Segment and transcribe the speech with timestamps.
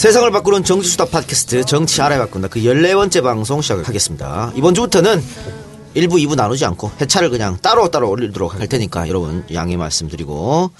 [0.00, 4.52] 세상을 바꾸는 정치수다 팟캐스트 정치 알아야 바꾼다 그 14번째 방송 시작하겠습니다.
[4.54, 5.22] 이번 주부터는
[5.94, 10.70] 1부, 2부 나누지 않고 회차를 그냥 따로따로 올리도록 할 테니까 여러분 양해 말씀드리고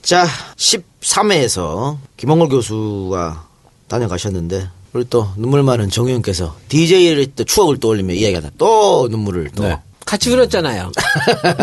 [0.00, 0.26] 자
[0.56, 3.48] 13회에서 김원걸 교수가
[3.88, 9.78] 다녀가셨는데 우리 또 눈물 많은 정의원께서 DJ를 또 추억을 떠올리며 이야기하다 또 눈물을 또 네.
[10.06, 10.90] 같이 울었잖아요.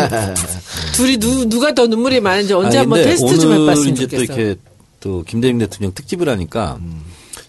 [0.94, 4.34] 둘이 누, 누가 더 눈물이 많은지 언제 아니, 한번 테스트 좀 해봤으면 이제 좋겠어.
[4.34, 4.60] 또 이렇게
[5.04, 6.78] 또 김대중 대통령 특집을 하니까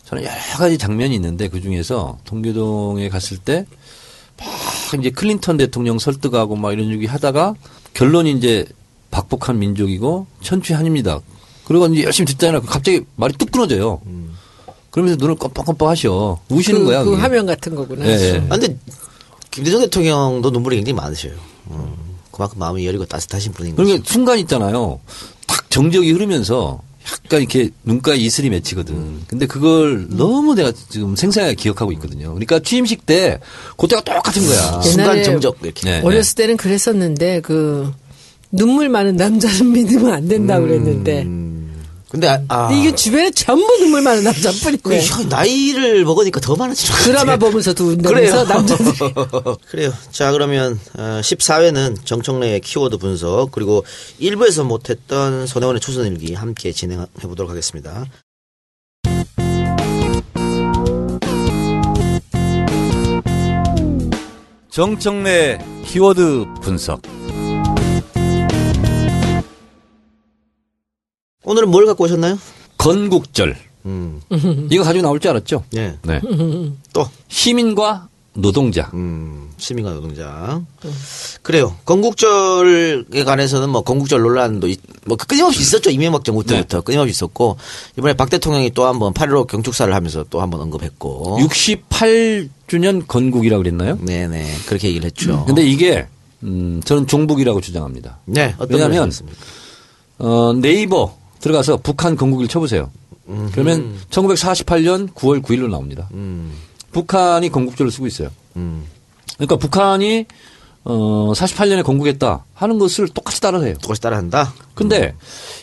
[0.06, 3.66] 저는 여러 가지 장면이 있는데 그 중에서 동교동에 갔을 때
[4.38, 7.56] 막 이제 클린턴 대통령 설득하고 막 이런 얘기 하다가
[7.94, 8.66] 결론이 이제
[9.12, 11.22] 박복한 민족이고 천추한입니다.
[11.66, 12.62] 그리고 이제 열심히 듣잖아요.
[12.62, 14.02] 갑자기 말이 뚝 끊어져요.
[14.92, 16.40] 그러면서 눈을 껌뻑껌뻑 하셔.
[16.50, 17.04] 우시는 그, 거야.
[17.04, 17.22] 그 그게.
[17.22, 18.06] 화면 같은 거구나.
[18.06, 18.38] 예, 예.
[18.50, 18.78] 아, 근데
[19.52, 21.34] 김대중 대통령도 눈물이 굉장히 많으셔요.
[21.72, 21.96] 음,
[22.32, 23.86] 그만큼 마음이 여리고 따뜻하신 분인 거죠.
[23.86, 25.00] 그러니까 순간 있잖아요.
[25.48, 29.22] 탁 정적이 흐르면서 약간 이렇게 눈가에 이슬이 맺히거든.
[29.28, 32.30] 근데 그걸 너무 내가 지금 생생하게 기억하고 있거든요.
[32.30, 33.40] 그러니까 취임식 때
[33.78, 34.82] 그때가 똑같은 거야.
[34.82, 35.90] 순간 정적 이렇게.
[35.90, 36.02] 네.
[36.02, 37.92] 어렸을 때는 그랬었는데 그
[38.52, 41.55] 눈물 많은 남자는 믿으면 안 된다 고 그랬는데 음,
[42.10, 45.06] 근데 아, 아, 근데 이게 주변에 전부 눈물 많은 그 남자뿐이네.
[45.06, 47.40] 형, 나이를 먹으니까 더 많아지는 것 드라마 같아요.
[47.50, 47.86] 보면서도.
[47.88, 48.86] 운다면서 남자들
[49.70, 49.92] 그래요.
[50.12, 53.84] 자, 그러면 어, 14회는 정청래의 키워드 분석 그리고
[54.22, 58.06] 1부에서 못했던 손혜원의 초선일기 함께 진행해 보도록 하겠습니다.
[64.70, 67.15] 정청래 키워드 분석.
[71.46, 72.38] 오늘은 뭘 갖고 오셨나요?
[72.78, 73.56] 건국절.
[73.86, 74.20] 음,
[74.72, 75.64] 이거 가지고 나올 줄 알았죠?
[75.76, 75.96] 예.
[76.04, 76.20] 네.
[76.92, 78.90] 또, 시민과 노동자.
[78.96, 80.60] 음, 시민과 노동자.
[81.44, 81.76] 그래요.
[81.86, 85.92] 건국절에 관해서는 뭐 건국절 논란도 있- 뭐 끊임없이 있었죠.
[85.92, 87.58] 이명박 정부 때부터 끊임없이 있었고
[87.98, 91.38] 이번에 박 대통령이 또 한번 8.15 경축사를 하면서 또 한번 언급했고.
[91.40, 93.98] 68주년 건국이라고 그랬나요?
[94.02, 94.52] 네네.
[94.66, 95.46] 그렇게 얘기를 했죠.
[95.46, 96.08] 근데 이게
[96.44, 98.18] 음, 저는 종북이라고 주장합니다.
[98.26, 98.56] 네.
[98.58, 99.40] 어떤 왜냐면 말씀이십니까?
[100.18, 102.90] 어, 네이버 들어가서 북한 건국일 쳐보세요.
[103.52, 106.10] 그러면 1948년 9월 9일로 나옵니다.
[106.14, 106.52] 음,
[106.92, 108.30] 북한이 건국절을 쓰고 있어요.
[108.56, 108.86] 음.
[109.36, 110.26] 그러니까 북한이
[110.86, 113.76] 어, 48년에 건국했다 하는 것을 똑같이 따라해요.
[113.76, 114.56] 똑같이 따라한다?
[114.74, 115.14] 근데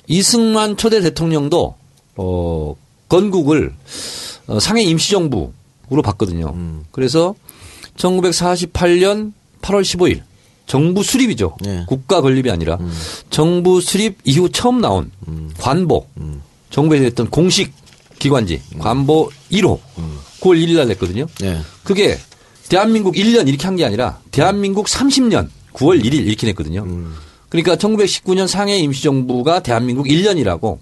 [0.06, 1.74] 이승만 초대 대통령도
[2.16, 2.76] 어,
[3.08, 3.74] 건국을
[4.46, 6.54] 어, 상해 임시정부로 봤거든요.
[6.92, 7.34] 그래서
[7.96, 9.32] 1948년
[9.62, 10.22] 8월 15일
[10.66, 11.56] 정부 수립이죠.
[11.60, 11.84] 네.
[11.86, 12.78] 국가 건립이 아니라
[13.30, 15.10] 정부 수립 이후 처음 나온
[15.58, 16.06] 관보
[16.70, 17.72] 정부에서 했던 공식
[18.18, 19.78] 기관지 관보 1호
[20.40, 21.26] 9월 1일 날 냈거든요.
[21.40, 21.60] 네.
[21.84, 22.18] 그게
[22.68, 26.86] 대한민국 1년 이렇게 한 게 아니라 대한민국 30년 9월 1일 이렇게 냈거든요.
[27.48, 30.78] 그러니까 1919년 상해 임시정부가 대한민국 1년이라고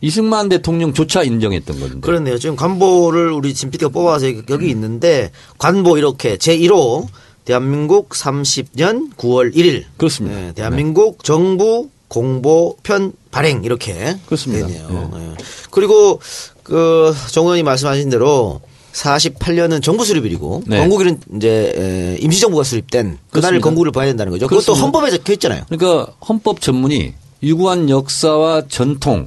[0.00, 2.00] 이승만 대통령조차 인정했던 건데.
[2.00, 2.38] 그렇네요.
[2.38, 7.06] 지금 관보를 우리 진 PD가 뽑아서 여기 있는데 관보 이렇게 제 1호
[7.48, 9.84] 대한민국 30년 9월 1일.
[9.96, 10.38] 그렇습니다.
[10.38, 14.66] 네, 대한민국 정부 공보편 발행 이렇게 그렇습니다.
[14.66, 15.10] 되네요.
[15.14, 15.30] 네.
[15.70, 16.20] 그리고
[16.62, 18.60] 그 정의원이 말씀하신 대로
[18.92, 20.78] 48년은 정부 수립일이고 네.
[20.80, 23.62] 건국일은 이제 에, 임시정부가 수립된 그날을.
[23.62, 24.46] 건국을 봐야 된다는 거죠.
[24.46, 24.82] 그것도 그렇습니다.
[24.84, 25.62] 헌법에 적혀 있잖아요.
[25.70, 29.26] 그러니까 헌법 전문이 유구한 역사와 전통에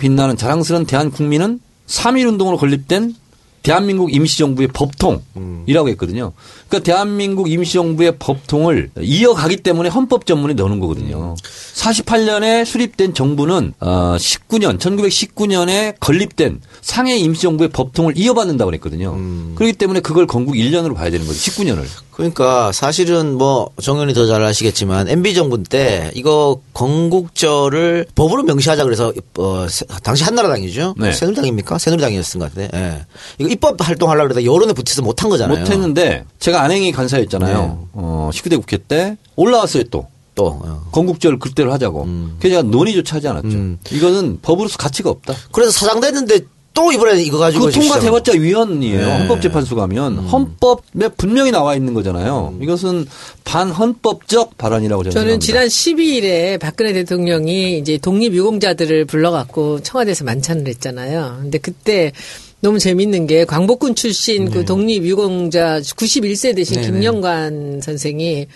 [0.00, 3.14] 빛나는 자랑스러운 대한 국민은 3.1 운동으로 건립된
[3.62, 6.32] 대한민국 임시정부의 법통이라고 했거든요.
[6.68, 11.34] 그러니까 대한민국 임시정부의 법통을 이어가기 때문에 헌법 전문에 넣는 거거든요.
[11.74, 19.16] 48년에 수립된 정부는 어 19년 1919년에 건립된 상해 임시정부의 법통을 이어받는다고 그랬거든요.
[19.54, 21.38] 그렇기 때문에 그걸 건국 1년으로 봐야 되는 거죠.
[21.38, 21.84] 19년을.
[22.12, 29.12] 그러니까 사실은 뭐 정연이 더 잘 아시겠지만 MB 정부 때 이거 건국절을 법으로 명시하자 그래서
[29.38, 30.96] 어 세- 당시 한나라당이죠.
[30.98, 31.12] 네.
[31.12, 31.78] 새누리당입니까?
[31.78, 32.76] 새누리당이었던 것 같은데.
[32.76, 33.06] 예.
[33.38, 35.60] 이거 입법 활동하려고 그러다 여론에 붙어서 못한 거잖아요.
[35.60, 37.58] 못했는데 제가 안행이 간사였잖아요.
[37.58, 37.88] 네.
[37.92, 40.06] 어, 19대 국회 때 올라왔어요 또.
[40.34, 40.88] 또 어.
[40.92, 42.06] 건국절 그때로 하자고.
[42.38, 43.48] 그래서 제가 논의조차 하지 않았죠.
[43.48, 43.78] 음.
[43.90, 45.34] 이거는 법으로서 가치가 없다.
[45.50, 46.40] 그래서 사장됐는데
[46.78, 49.04] 또 이번에 이거 가지고 지금 통과돼봤자 위헌이에요.
[49.04, 49.18] 네.
[49.18, 52.54] 헌법재판소 가면 헌법에 분명히 나와 있는 거잖아요.
[52.62, 53.04] 이것은
[53.42, 55.44] 반헌법적 발언이라고 저는 저는 생각합니다.
[55.44, 61.38] 지난 12일에 박근혜 대통령이 이제 독립 유공자들을 불러갖고 청와대에서 만찬을 했잖아요.
[61.40, 62.12] 근데 그때
[62.60, 66.86] 너무 재밌는 게 광복군 출신 그 독립 유공자 91세 되신 네네.
[66.86, 68.48] 김영관 선생이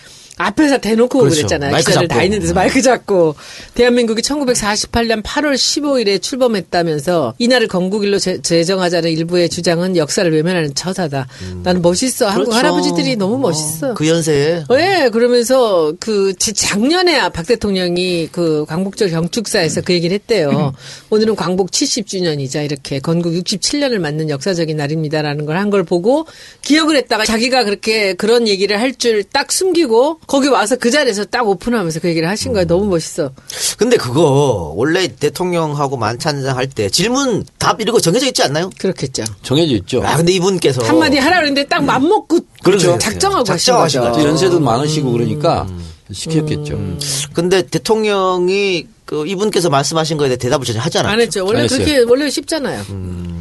[0.46, 1.36] 앞에서 대놓고 그렇죠.
[1.36, 2.24] 그랬잖아요 마이크 기자들 다 잡고.
[2.24, 3.34] 있는 데서 마이크 잡고
[3.74, 11.26] 대한민국이 1948년 8월 15일에 출범했다면서 이날을 건국일로 제, 제정하자는 일부의 주장은 역사를 외면하는 처사다.
[11.62, 12.26] 나는 멋있어.
[12.28, 12.58] 한국 그렇죠.
[12.58, 13.94] 할아버지들이 너무 멋있어.
[13.94, 20.72] 그 연세에 네, 그러면서 그 지- 작년에 박 대통령이 그 광복절 경축사에서 그 얘기를 했대요.
[21.10, 26.26] 오늘은 광복 70주년이자 이렇게 건국 67년을 맞는 역사적인 날입니다라는 걸 한 걸 보고
[26.62, 31.46] 기억을 했다가 자기가 그렇게 그런 얘기를 할 줄 딱 숨기고 거기 와서 그 자리에서 딱
[31.46, 32.66] 오픈하면서 그 얘기를 하신 거예요.
[32.66, 33.32] 너무 멋있어.
[33.76, 38.70] 근데 그거 원래 대통령하고 만찬장 할 때 질문 답 이런 거 정해져 있지 않나요?
[38.78, 39.24] 그렇겠죠.
[39.42, 40.02] 정해져 있죠.
[40.02, 42.96] 아 근데 이분께서 한마디 하라 그랬는데 딱 맘먹고 그렇죠.
[42.96, 44.12] 작정하고 하신 작정하신 거죠.
[44.14, 44.28] 거죠.
[44.28, 45.66] 연세도 많으시고 그러니까
[46.10, 46.78] 시켰겠죠.
[47.34, 51.20] 근데 대통령이 그 이분께서 말씀하신 거에 대해 대답을 전혀 하지 안 않았죠.
[51.22, 51.44] 했죠.
[51.44, 51.66] 원래 안.
[51.66, 52.84] 그렇게 원래 쉽잖아요.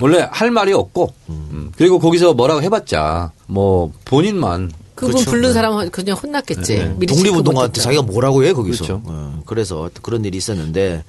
[0.02, 1.72] 원래 할 말이 없고 음.
[1.78, 5.32] 그리고 거기서 뭐라고 해봤자 뭐 본인만 그분 그렇죠.
[5.32, 5.54] 부른 네.
[5.54, 6.78] 사람은 그냥 혼났겠지.
[7.00, 7.06] 네.
[7.08, 8.86] 독립운동가한테 자기가 뭐라고 해 거기서.
[8.86, 9.02] 그렇죠.
[9.06, 11.04] 어, 그래서 그런 일이 있었는데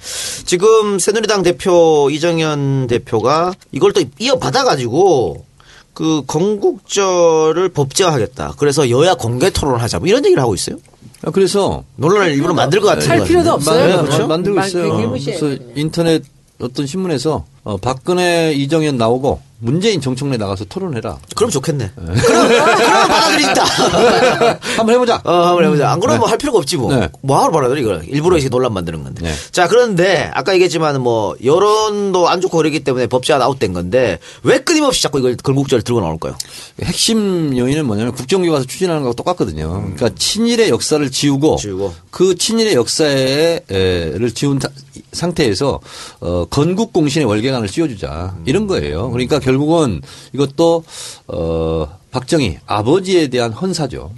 [0.46, 5.44] 지금 새누리당 대표 이정현 대표가 이걸 또 이어받아 가지고
[5.92, 8.54] 그 건국절을 법제화하겠다.
[8.56, 9.98] 그래서 여야 공개 토론하자.
[9.98, 10.76] 뭐 이런 얘기를 하고 있어요.
[11.24, 13.52] 아, 그래서 논란을 일부러 만들 것 같은 할거 필요도.
[13.52, 13.78] 없어요.
[13.78, 14.26] 만- 네, 그렇죠.
[14.26, 15.10] 만들고 만- 있어요.
[15.12, 16.24] 그래서 인터넷
[16.60, 21.18] 어떤 신문에서 어, 박근혜 이정현 나오고 문재인 정청래 나가서 토론해라.
[21.36, 21.92] 그럼 좋겠네.
[21.94, 22.48] 그럼 그럼
[23.06, 23.62] 받아들인다.
[24.76, 25.20] 한번 해보자.
[25.22, 25.92] 어, 한번 해보자.
[25.92, 26.92] 안 그러면 뭐할 필요가 없지 뭐.
[26.92, 27.08] 네.
[27.20, 28.02] 뭐 하러 받아들여 이걸.
[28.08, 29.22] 일부러 이렇게 논란 만드는 건데.
[29.22, 29.32] 네.
[29.52, 35.00] 자, 그런데 아까 얘기했지만 뭐 여론도 안 좋고 그러기 때문에 법제화 아웃된 건데 왜 끊임없이
[35.00, 36.34] 자꾸 이걸 건국절을 들고 나올까요?
[36.82, 39.70] 핵심 요인은 뭐냐면 국정교과서 추진하는 거하고 똑같거든요.
[39.94, 41.94] 그러니까 친일의 역사를 지우고, 지우고.
[42.10, 43.60] 그 친일의 역사를
[44.34, 44.70] 지운 타-
[45.12, 45.78] 상태에서
[46.20, 49.10] 어, 건국 공신의 월계 관을 씌워주자 이런 거예요.
[49.10, 50.02] 그러니까 결국은
[50.32, 50.84] 이것도
[51.28, 54.12] 어, 박정희 아버지에 대한 헌사죠.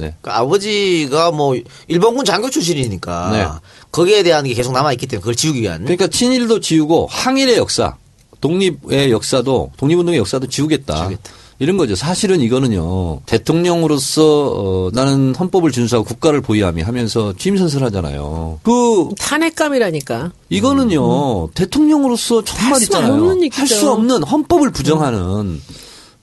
[0.00, 0.14] 네.
[0.20, 1.56] 그 아버지가 뭐
[1.88, 3.46] 일본군 장교 출신이니까 네.
[3.92, 5.82] 거기에 대한 게 계속 남아 있기 때문에 그걸 지우기 위한.
[5.82, 7.96] 그러니까 친일도 지우고 항일의 역사,
[8.40, 10.96] 독립의 역사도 독립운동의 역사도 지우겠다.
[10.96, 11.32] 지우겠다.
[11.64, 11.94] 이런 거죠.
[11.96, 13.20] 사실은 이거는요.
[13.26, 18.60] 대통령으로서 어, 나는 헌법을 준수하고 국가를 보위하며 하면서 취임 선서하잖아요.
[18.62, 20.32] 그 탄핵감이라니까.
[20.50, 21.48] 이거는요.
[21.54, 23.12] 대통령으로서 정말 할수 있잖아요.
[23.14, 23.60] 없는 얘기죠.
[23.60, 25.60] 할수 없는 헌법을 부정하는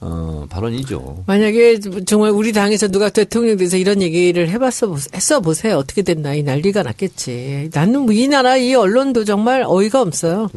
[0.03, 1.23] 어, 발언이죠.
[1.27, 5.77] 만약에 정말 우리 당에서 누가 대통령 돼서 이런 얘기를 해봤어, 보- 했어 보세요.
[5.77, 6.33] 어떻게 됐나.
[6.33, 7.69] 이 난리가 났겠지.
[7.73, 10.49] 나는 뭐 이 나라 이 언론도 정말 어이가 없어요.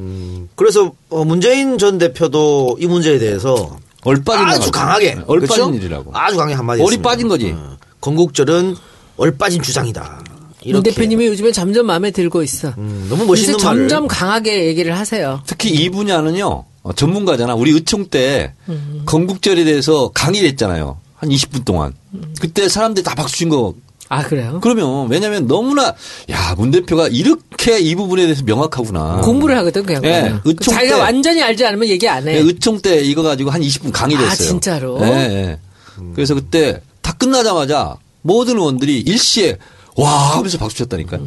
[0.55, 4.71] 그래서 어, 문재인 전 대표도 이 문제에 대해서 얼빠진 아주.
[4.71, 5.75] 강하게 네, 얼빠진 그렇죠?
[5.75, 6.11] 일이라고.
[6.15, 7.09] 아주 강하게 한마디 얼이 했습니다.
[7.11, 7.53] 빠진 거지.
[7.56, 8.77] 어, 건국절은
[9.17, 10.03] 얼빠진 주장이다.
[10.03, 10.25] 문
[10.62, 12.73] 이렇게 대표님이 요즘에 점점 마음에 들고 있어.
[12.79, 15.43] 음, 너무 멋있는 말을 점점 강하게 얘기를 하세요.
[15.47, 17.55] 특히 이 분야는요 어, 전문가잖아.
[17.55, 18.55] 우리 의총 때
[19.06, 20.99] 건국절에 대해서 강의를 했잖아요.
[21.17, 21.95] 한 20분 동안.
[22.41, 23.75] 그때 사람들이 다 박수 친 거.
[24.11, 24.59] 아 그래요?
[24.62, 25.95] 그러면 왜냐하면 너무나
[26.31, 29.23] 야 문 대표가 이렇게 이 부분에 대해서 명확하구나.
[29.25, 30.05] 공부를 하거든 그냥.
[30.05, 30.41] 예, 그냥.
[30.45, 32.35] 의총 자기가 때- 완전히 알지 않으면 얘기 안 해.
[32.35, 34.49] 네, 의총 때 이거 가지고 한 20분 강의를 아, 했어요.
[34.49, 34.99] 진짜로?
[35.03, 35.59] 예, 예.
[36.15, 39.59] 그래서 그때 다 끝나자마자 모든 의원들이 일시에
[39.97, 41.27] 와 하면서 박수 쳤다니까요.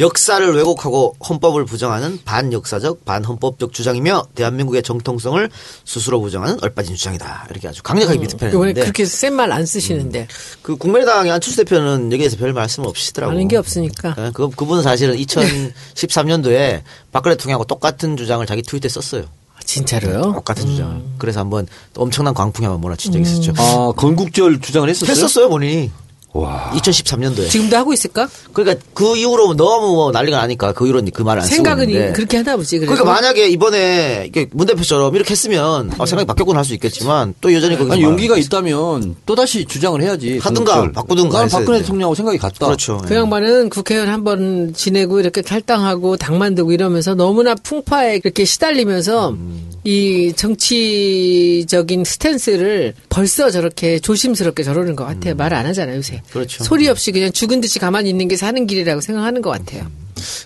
[0.00, 5.48] 역사를 왜곡하고 헌법을 부정하는 반역사적 반헌법적 주장이며 대한민국의 정통성을
[5.84, 7.46] 스스로 부정하는 얼빠진 주장이다.
[7.50, 10.26] 이렇게 아주 강력하게 이번에 비판했는데 그렇게 센 말 안 쓰시는데
[10.62, 13.36] 그 국민의당의 안철수 대표는 여기에서 별 말씀 없으시더라고요.
[13.36, 14.14] 아는 게 없으니까.
[14.18, 16.82] 예, 그, 그분은 사실은 2013년도에
[17.12, 19.22] 박근혜 대통령하고 똑같은 주장을 자기 트위터에 썼어요.
[19.54, 20.22] 아, 진짜로요?
[20.34, 21.02] 똑같은 주장을.
[21.18, 23.52] 그래서 한번 또 엄청난 광풍이 한번 몰아친 적이 있었죠.
[23.56, 25.10] 아 건국절 주장을 했었어요.
[25.12, 25.90] 했었어요, 본인이.
[26.34, 26.72] 와.
[26.74, 27.48] 2013년도에.
[27.48, 28.28] 지금도 하고 있을까?
[28.52, 32.12] 그러니까 그 이후로 너무 뭐 난리가 나니까 그 이후로 그 말을 안 쓰고 생각은 있는데.
[32.12, 32.80] 그렇게 하나 보지.
[32.80, 37.54] 그러니까 만약에 이번에 이게 문 대표처럼 이렇게 했으면 아, 생각이 바뀌었구나 할 수 있겠지만 또
[37.54, 40.38] 여전히 거기서 아니 말- 용기가 있다면 또 다시 주장을 해야지.
[40.38, 40.92] 하든가 건국절.
[40.92, 41.82] 바꾸든가 나는 박근혜 돼.
[41.84, 42.66] 대통령하고 생각이 같다.
[42.66, 43.00] 그렇죠.
[43.06, 49.30] 그 양반은 국회의원 한 번 지내고 이렇게 탈당하고 당 만들고 이러면서 너무나 풍파에 그렇게 시달리면서
[49.30, 49.70] 음.
[49.84, 55.34] 이 정치적인 스탠스를 벌써 저렇게 조심스럽게 저러는 것 같아요.
[55.34, 56.22] 말안 하잖아요, 요새.
[56.26, 56.32] 음.
[56.32, 56.64] 그렇죠.
[56.64, 59.86] 소리 없이 그냥 죽은 듯이 가만히 있는 게 사는 길이라고 생각하는 것 같아요.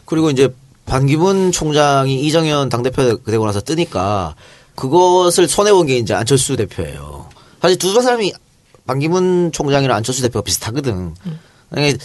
[0.04, 0.48] 그리고 이제
[0.86, 4.34] 반기문 총장이 이정현 당대표 되고 나서 뜨니까
[4.74, 7.28] 그것을 손해본 게 이제 안철수 대표예요.
[7.60, 8.32] 사실 두 사람이
[8.86, 11.14] 반기문 총장이랑 안철수 대표가 비슷하거든.
[11.24, 11.36] 아니,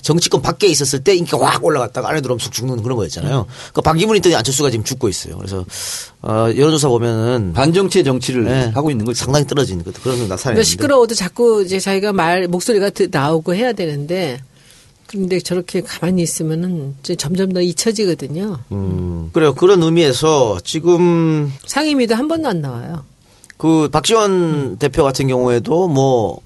[0.01, 3.45] 정치권 밖에 있었을 때 인기가 확 올라갔다가 안에 들어오면 쑥 죽는 그런 거였잖아요.
[3.73, 5.37] 그 반기문이 있더니 안철수가 지금 죽고 있어요.
[5.37, 5.65] 그래서
[6.21, 9.23] 어, 여론조사 보면은 반정치의 정치를 네, 하고 있는 거죠.
[9.23, 10.63] 상당히 떨어진 그- 그런 거 그러니까 나타내는데.
[10.63, 14.41] 시끄러워도 자꾸 이제 자기가 말 목소리가 드- 나오고 해야 되는데
[15.07, 18.57] 근데 저렇게 가만히 있으면은 이제 점점 더 잊혀지거든요.
[18.71, 19.53] 음, 그래요.
[19.53, 23.03] 그런 의미에서 지금 상임위도 한 번도 안 나와요.
[23.57, 26.39] 그 박지원 대표 같은 경우에도 뭐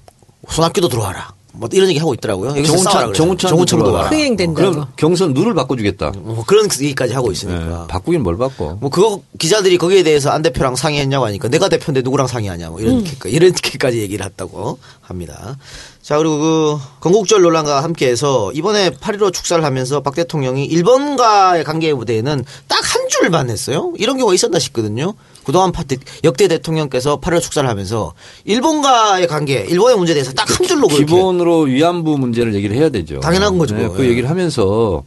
[0.50, 1.32] 손학규도 들어와라.
[1.52, 2.62] 뭐 이런 얘기 하고 있더라고요.
[2.62, 3.92] 정우천 정우천도 들어와라.
[4.04, 4.08] 와라.
[4.10, 4.70] 흥행된다고.
[4.70, 6.12] 그럼 경선 룰을 바꿔주겠다.
[6.18, 7.86] 뭐 그런 얘기까지 하고 네, 있으니까.
[7.88, 8.76] 바꾸긴 뭘 바꿔.
[8.80, 13.02] 뭐 그거 기자들이 거기에 대해서 안 대표랑 상의했냐고 하니까 내가 대표인데 누구랑 상의하냐 뭐 이런
[13.02, 15.56] 게 이렇게까지 얘기를 했다고 합니다.
[16.02, 22.44] 자 그리고 그 건국절 논란과 함께해서 이번에 8.15 축사를 하면서 박 대통령이 일본과의 관계 무대에는
[22.68, 23.92] 딱 한 줄만 했어요.
[23.98, 25.12] 이런 경우가 있었나 싶거든요.
[25.48, 25.82] 그동안 파-
[26.24, 28.12] 역대 대통령께서 8.15 축사를 하면서
[28.44, 33.20] 일본과의 관계, 일본의 문제에 대해서 딱 한 줄로 그렇게 기본으로 위안부 문제를 얘기를 해야 되죠.
[33.20, 33.74] 당연한 거죠.
[33.74, 34.10] 네, 그 예.
[34.10, 35.02] 얘기를 하면서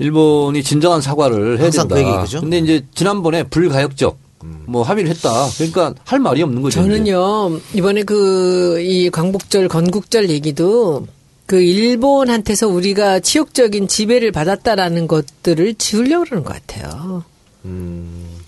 [0.00, 2.24] 일본이 진정한 사과를 해야 항상 된다.
[2.28, 2.40] 그?
[2.40, 4.18] 근데 이제 지난번에 불가역적
[4.66, 5.30] 뭐 합의를 했다.
[5.56, 6.82] 그러니까 할 말이 없는 거죠.
[6.82, 11.06] 저는요 이번에 그 이 광복절 건국절 얘기도
[11.46, 17.22] 그 일본한테서 우리가 치욕적인 지배를 받았다라는 것들을 지우려고 그러는 것 같아요.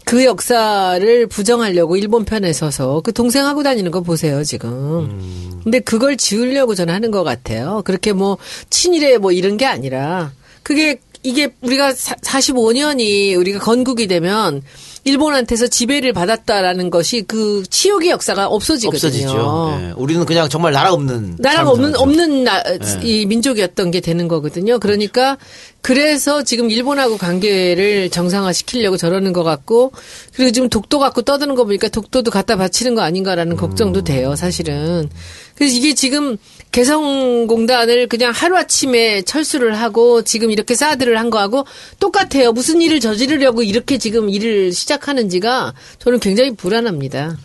[0.07, 5.61] 그 역사를 부정하려고 일본 편에 서서 그 동생 하고 다니는 거 보세요 지금.
[5.65, 7.83] 근데 그걸 지우려고 저는 하는 것 같아요.
[7.85, 8.39] 그렇게 뭐
[8.71, 10.31] 친일에 뭐 이런 게 아니라
[10.63, 14.63] 그게 이게 우리가 45년이 우리가 건국이 되면
[15.07, 18.97] 일본한테서 지배를 받았다라는 것이 그 치욕의 역사가 없어지거든요.
[18.97, 19.79] 없어지죠.
[19.81, 19.93] 예.
[19.97, 21.95] 우리는 그냥 정말 나라 없는 나라가 없는.
[21.97, 22.79] 없는 나, 네.
[23.05, 24.81] 이 민족이었던 게 되는 거거든요.
[24.81, 25.39] 그러니까
[25.81, 29.93] 그래서 지금 일본하고 관계를 정상화 시키려고 저러는 것 같고
[30.35, 33.57] 그리고 지금 독도 갖고 떠드는 거 보니까 독도도 갖다 바치는 거 아닌가라는 음.
[33.57, 34.35] 걱정도 돼요.
[34.35, 35.09] 사실은.
[35.57, 36.37] 그래서 이게 지금
[36.73, 41.65] 개성공단을 그냥 하루아침에 철수를 하고 지금 이렇게 사드를 한 거하고
[41.99, 42.53] 똑같아요.
[42.53, 47.37] 무슨 일을 저지르려고 이렇게 지금 일을 시작하는지가 저는 굉장히 불안합니다.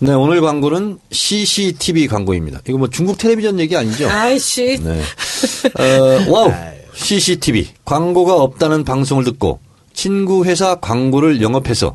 [0.00, 2.62] 네, 오늘 광고는 CCTV 광고입니다.
[2.66, 4.08] 이거 뭐 중국 텔레비전 얘기 아니죠?
[4.08, 4.80] 아이씨.
[4.82, 5.00] 네.
[5.78, 6.52] 어, 와우.
[6.94, 7.68] CCTV.
[7.84, 9.60] 광고가 없다는 방송을 듣고
[9.92, 11.94] 친구 회사 광고를 영업해서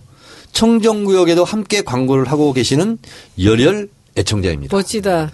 [0.54, 2.98] 청정구역에도 함께 광고를 하고 계시는
[3.42, 4.76] 열혈 애청자입니다.
[4.76, 5.32] 멋지다.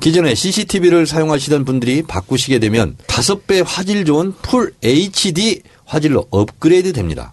[0.00, 7.32] 기존에 CCTV를 사용하시던 분들이 바꾸시게 되면 다섯 배 화질 좋은 full HD 화질로 업그레이드 됩니다.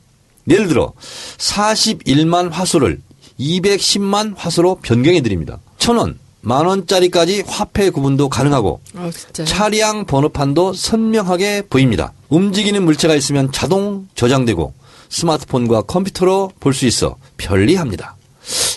[0.49, 0.93] 예를 들어
[1.37, 3.01] 41만 화소를
[3.39, 5.59] 210만 화소로 변경해 드립니다.
[5.77, 9.43] 천 원, 만 원짜리까지 화폐 구분도 가능하고 아, 진짜.
[9.45, 12.13] 차량 번호판도 선명하게 보입니다.
[12.29, 14.73] 움직이는 물체가 있으면 자동 저장되고
[15.13, 18.15] 스마트폰과 컴퓨터로 볼 수 있어 편리합니다.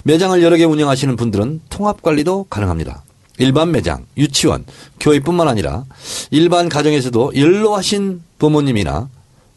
[0.05, 3.02] 매장을 여러 개 운영하시는 분들은 통합 관리도 가능합니다.
[3.38, 4.64] 일반 매장, 유치원,
[5.00, 5.85] 교회뿐만 아니라
[6.31, 9.09] 일반 가정에서도 연로하신 부모님이나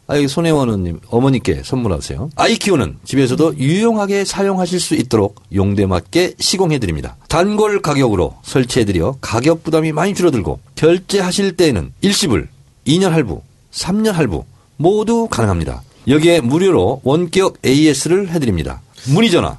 [0.06, 2.30] 아이 손혜원 님 어머니께 선물하세요.
[2.34, 7.16] 아이 키우는 집에서도 유용하게 사용하실 수 있도록 용도에 맞게 시공해 드립니다.
[7.28, 12.48] 단골 가격으로 설치해 드려 가격 부담이 많이 줄어들고 결제하실 때에는 일시불,
[12.88, 14.44] 2년 할부, 3년 할부
[14.78, 15.82] 모두 가능합니다.
[16.08, 18.80] 여기에 무료로 원격 AS를 해 드립니다.
[19.06, 19.58] 문의 전화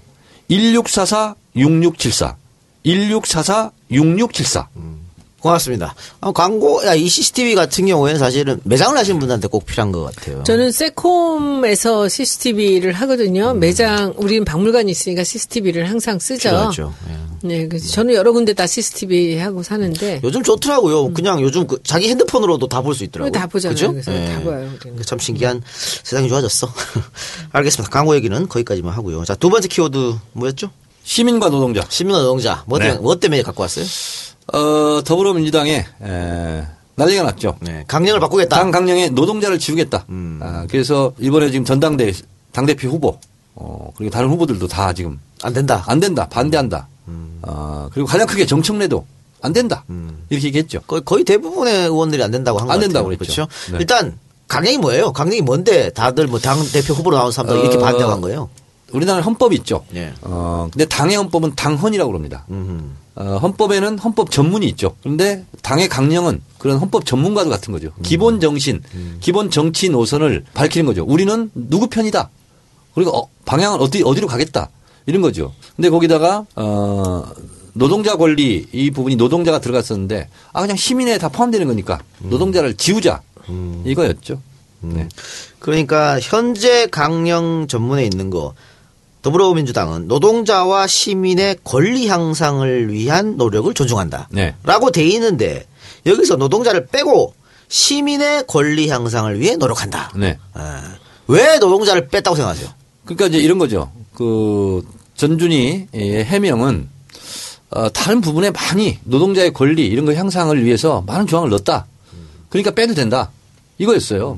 [0.49, 2.35] 1644-6674
[2.85, 4.67] 1644-6674
[5.41, 5.95] 고맙습니다.
[6.21, 10.43] 아, 광고, 야, 이 CCTV 같은 경우에는 사실은 매장을 하시는 분한테 꼭 필요한 것 같아요.
[10.43, 12.93] 저는 세콤에서 CCTV를 음.
[12.93, 13.53] 하거든요.
[13.55, 16.49] 매장, 우리는 박물관이 있으니까 CCTV를 항상 쓰죠.
[16.49, 16.93] 필요하죠.
[17.09, 17.17] 예.
[17.43, 20.21] 네, 그래서 저는 여러 군데 다 CCTV 하고 사는데.
[20.23, 21.11] 요즘 좋더라고요.
[21.13, 23.31] 그냥 요즘 그 자기 핸드폰으로도 다 볼 수 있더라고요.
[23.31, 23.73] 다 보잖아요.
[23.75, 23.91] 그죠?
[23.91, 24.25] 그래서 예.
[24.27, 25.01] 다 봐요, 우리는.
[25.03, 25.61] 참 신기한
[26.03, 26.71] 세상이 좋아졌어.
[27.51, 27.89] 알겠습니다.
[27.91, 29.23] 광고 얘기는 거기까지만 하고요.
[29.25, 30.69] 자, 두 번째 키워드 뭐였죠?
[31.03, 32.63] 시민과 노동자 시민 노동자.
[32.67, 33.01] 뭐 때문에, 네.
[33.01, 33.85] 뭐 때문에 갖고 왔어요?
[34.53, 36.63] 어, 더불어민주당에 에,
[36.95, 37.57] 난리가 났죠.
[37.61, 37.83] 네.
[37.87, 38.57] 강령을 바꾸겠다.
[38.57, 40.05] 당 강령에 노동자를 지우겠다.
[40.09, 40.39] 음.
[40.41, 42.11] 아, 그래서 이번에 지금 전당대
[42.51, 43.17] 당 대표 후보
[43.55, 45.83] 어, 그리고 다른 후보들도 다 지금 안 된다.
[45.87, 46.27] 안 된다.
[46.29, 46.87] 반대한다.
[47.43, 49.05] 어, 그리고 가장 크게 정청래도
[49.41, 49.83] 안 된다.
[50.29, 50.81] 이렇게 얘기했죠.
[50.85, 52.87] 거의, 거의 대부분의 의원들이 안 된다고 한것 안 같아요.
[52.87, 53.23] 된다고 그랬죠.
[53.47, 53.71] 그렇죠?
[53.71, 53.77] 네.
[53.79, 55.11] 일단 강령이 뭐예요?
[55.13, 58.49] 강령이 뭔데 다들 뭐 당 대표 후보로 나온 사람들 이렇게 어, 반대한 거예요?
[58.93, 59.85] 우리나라 헌법이 있죠.
[59.95, 60.13] 예.
[60.21, 62.45] 어, 근데 당의 헌법은 당헌이라고 그럽니다.
[62.49, 62.95] 음.
[63.15, 64.95] 어, 헌법에는 헌법 전문이 있죠.
[65.01, 67.91] 그런데 당의 강령은 그런 헌법 전문가도 같은 거죠.
[68.03, 68.81] 기본 정신,
[69.19, 71.03] 기본 정치 노선을 밝히는 거죠.
[71.03, 72.29] 우리는 누구 편이다.
[72.95, 74.69] 그리고 어, 방향은 어디 어디로 가겠다.
[75.05, 75.53] 이런 거죠.
[75.75, 77.25] 근데 거기다가 어
[77.73, 83.21] 노동자 권리 이 부분이 노동자가 들어갔었는데 아 그냥 시민에 다 포함되는 거니까 노동자를 지우자
[83.85, 84.41] 이거였죠.
[84.81, 85.07] 네.
[85.59, 88.53] 그러니까 현재 강령 전문에 있는 거
[89.21, 94.29] 더불어민주당은 노동자와 시민의 권리 향상을 위한 노력을 존중한다.
[94.31, 94.55] 네.
[94.63, 95.65] 라고 돼 있는데
[96.05, 97.33] 여기서 노동자를 빼고
[97.67, 100.11] 시민의 권리 향상을 위해 노력한다.
[100.15, 100.37] 네.
[100.53, 100.95] 아,
[101.27, 102.69] 왜 노동자를 뺐다고 생각하세요?
[103.05, 103.91] 그러니까 이제 이런 거죠.
[104.13, 104.85] 그
[105.15, 106.89] 전준희 의 해명은
[107.69, 111.85] 어, 다른 부분에 많이 노동자의 권리 이런 거 향상을 위해서 많은 조항을 넣었다.
[112.49, 113.31] 그러니까 빼도 된다.
[113.77, 114.37] 이거였어요.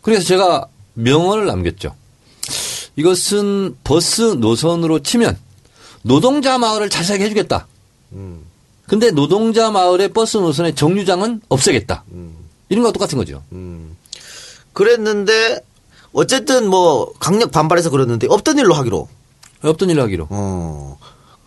[0.00, 1.94] 그래서 제가 명언을 남겼죠.
[2.96, 5.38] 이것은 버스 노선으로 치면
[6.02, 7.66] 노동자 마을을 잘 살게 해주겠다.
[8.86, 12.04] 근데 노동자 마을의 버스 노선의 정류장은 없애겠다.
[12.68, 13.42] 이런 거와 똑같은 거죠.
[14.72, 15.60] 그랬는데
[16.12, 19.08] 어쨌든 뭐 강력 반발해서 그랬는데 없던 일로 하기로.
[19.62, 20.26] 없던 일로 하기로.
[20.30, 20.98] 어.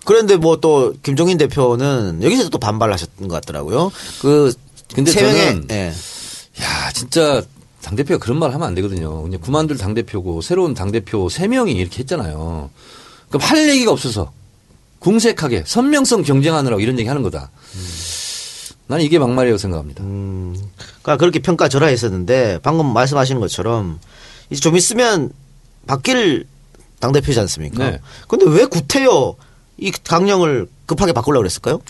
[0.06, 3.92] 그런데 뭐 또 김종인 대표는 여기서 또 반발하셨던 것 같더라고요.
[4.22, 4.54] 그
[4.94, 5.94] 근데 저는 예.
[6.62, 7.42] 야, 진짜
[7.84, 9.22] 당대표가 그런 말 하면 안 되거든요.
[9.24, 12.70] 그냥 그만둘 당대표고 새로운 당대표 세명이 이렇게 했잖아요.
[13.30, 14.32] 그럼 할 얘기가 없어서
[15.00, 17.52] 궁색하게 선명성 경쟁하느라고 이런 얘기 하는 거다.
[18.88, 20.04] 나는 이게 막말이라고 생각합니다.
[20.04, 20.56] 음,
[21.02, 24.00] 그러니까 그렇게 평가절하했었는데 방금 말씀하시는 것처럼
[24.50, 25.32] 이제 좀 있으면
[25.86, 26.48] 바뀔
[27.00, 27.92] 당대표지 않습니까?
[27.92, 28.00] 네.
[28.28, 29.36] 근데 왜 구태여
[29.78, 31.82] 이 강령을 급하게 바꾸려고 그랬을까요?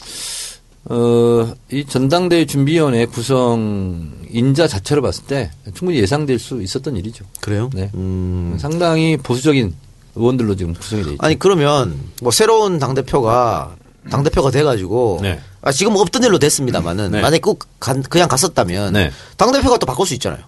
[0.86, 7.24] 어, 이 전당대회 준비위원회 구성 인자 자체로 봤을 때 충분히 예상될 수 있었던 일이죠.
[7.40, 7.70] 그래요?
[7.74, 7.90] 네.
[7.94, 8.58] 음.
[8.60, 9.74] 상당히 보수적인
[10.16, 11.26] 의원들로 지금 구성이 돼 있죠.
[11.26, 13.76] 아니 그러면 뭐 새로운 당 대표가
[14.10, 15.40] 당 대표가 돼가지고 네.
[15.62, 17.22] 아, 지금 없던 일로 됐습니다만은 네.
[17.22, 19.12] 만약에 꼭 간- 그냥 갔었다면 네.
[19.38, 20.42] 당 대표가 또 바꿀 수 있잖아요.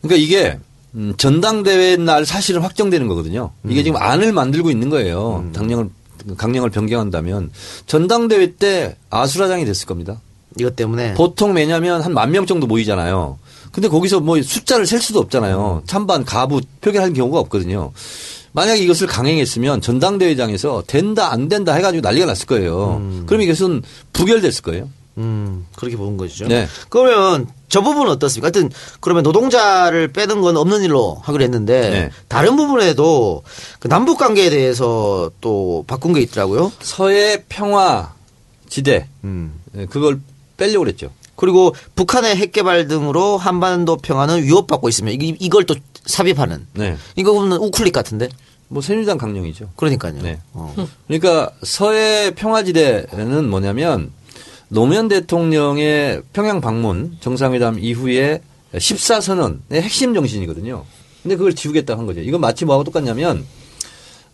[0.00, 0.58] 그러니까 이게
[0.94, 3.50] 음, 전당대회 날 사실은 확정되는 거거든요.
[3.68, 5.44] 이게 지금 안을 만들고 있는 거예요.
[5.52, 5.88] 당령을
[6.36, 7.50] 강령을 변경한다면
[7.86, 10.20] 전당대회 때 아수라장이 됐을 겁니다.
[10.58, 13.38] 이것 때문에 보통 왜냐하면 한 만 명 정도 모이잖아요.
[13.72, 15.82] 근데 거기서 뭐 숫자를 셀 수도 없잖아요.
[15.86, 17.90] 찬반 가부 표결하는 경우가 없거든요.
[18.52, 23.02] 만약에 이것을 강행했으면 전당대회장에서 된다 안 된다 해가지고 난리가 났을 거예요.
[23.26, 23.82] 그럼 이것은
[24.12, 24.88] 부결됐을 거예요.
[25.18, 26.48] 음, 그렇게 보는 것이죠.
[26.48, 26.66] 네.
[26.88, 28.46] 그러면 저 부분은 어떻습니까?
[28.46, 32.10] 하여튼 그러면 노동자를 빼는 건 없는 일로 하기로 했는데 네.
[32.28, 33.42] 다른 부분에도
[33.78, 36.72] 그 남북 관계에 대해서 또 바꾼 게 있더라고요.
[36.80, 38.12] 서해 평화
[38.68, 39.54] 지대 음.
[39.76, 40.20] 예, 그걸
[40.56, 41.10] 빼려고 그랬죠.
[41.36, 45.74] 그리고 북한의 핵 개발 등으로 한반도 평화는 위협받고 있으면 이- 이걸 또
[46.06, 46.96] 삽입하는 네.
[47.16, 48.28] 이거 보면 우클릭 같은데.
[48.68, 49.70] 뭐 새누리당 강령이죠.
[49.76, 50.14] 그러니까요.
[50.22, 50.40] 네.
[50.54, 50.74] 어.
[51.06, 54.10] 그러니까 서해 평화지대는 뭐냐면
[54.68, 58.40] 노무현 대통령의 평양 방문 정상회담 이후에
[58.74, 60.84] 14선언의 핵심 정신이거든요.
[61.22, 62.20] 근데 그걸 지우겠다 한 거죠.
[62.20, 63.44] 이건 마치 뭐하고 똑같냐면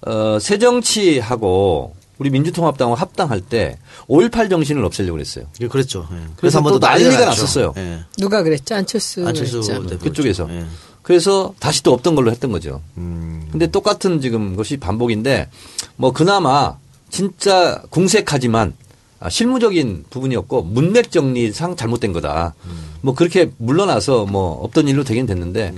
[0.02, 5.46] 어, 새정치하고 우리 민주통합당하고 합당할 때 5.18 정신을 없애려고 그랬어요.
[5.60, 6.06] 예, 그랬죠.
[6.12, 6.16] 예.
[6.36, 7.42] 그래서 한번 또더 난리가 난리가 났죠.
[7.42, 7.74] 났었어요.
[7.78, 8.00] 예.
[8.18, 8.74] 누가 그랬죠?
[8.74, 9.26] 안철수.
[9.26, 9.60] 안철수
[10.02, 10.46] 그쪽에서.
[10.50, 10.66] 예.
[11.02, 12.82] 그래서 다시 또 없던 걸로 했던 거죠.
[12.98, 13.48] 음.
[13.50, 15.48] 근데 똑같은 지금 것이 반복인데
[15.96, 16.76] 뭐 그나마
[17.08, 18.89] 진짜 궁색하지만 아,
[19.28, 22.54] 실무적인 부분이었고 문맥 정리상 잘못된 거다.
[23.02, 25.74] 뭐 그렇게 물러나서 뭐 없던 일로 되긴 됐는데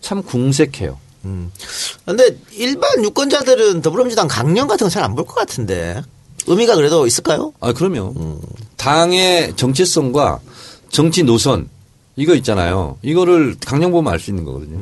[0.00, 0.98] 참 궁색해요.
[1.26, 1.52] 음.
[2.06, 6.02] 근데 일반 유권자들은 더불어민주당 강령 같은 건잘안 볼 것 같은데
[6.46, 7.52] 의미가 그래도 있을까요?
[7.60, 8.40] 아 그러면
[8.76, 10.40] 당의 정체성과
[10.88, 11.68] 정치 노선
[12.16, 12.98] 이거 있잖아요.
[13.02, 14.78] 이거를 강령 보면 알 수 있는 거거든요.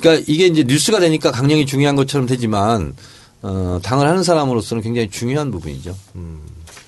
[0.00, 2.94] 그러니까 이게 이제 뉴스가 되니까 강령이 중요한 것처럼 되지만
[3.42, 5.96] 어, 당을 하는 사람으로서는 굉장히 중요한 부분이죠.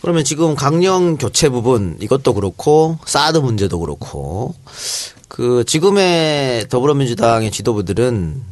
[0.00, 4.54] 그러면 지금 강령 교체 부분 이것도 그렇고 사드 문제도 그렇고
[5.28, 8.42] 그 지금의 더불어민주당의 지도부들은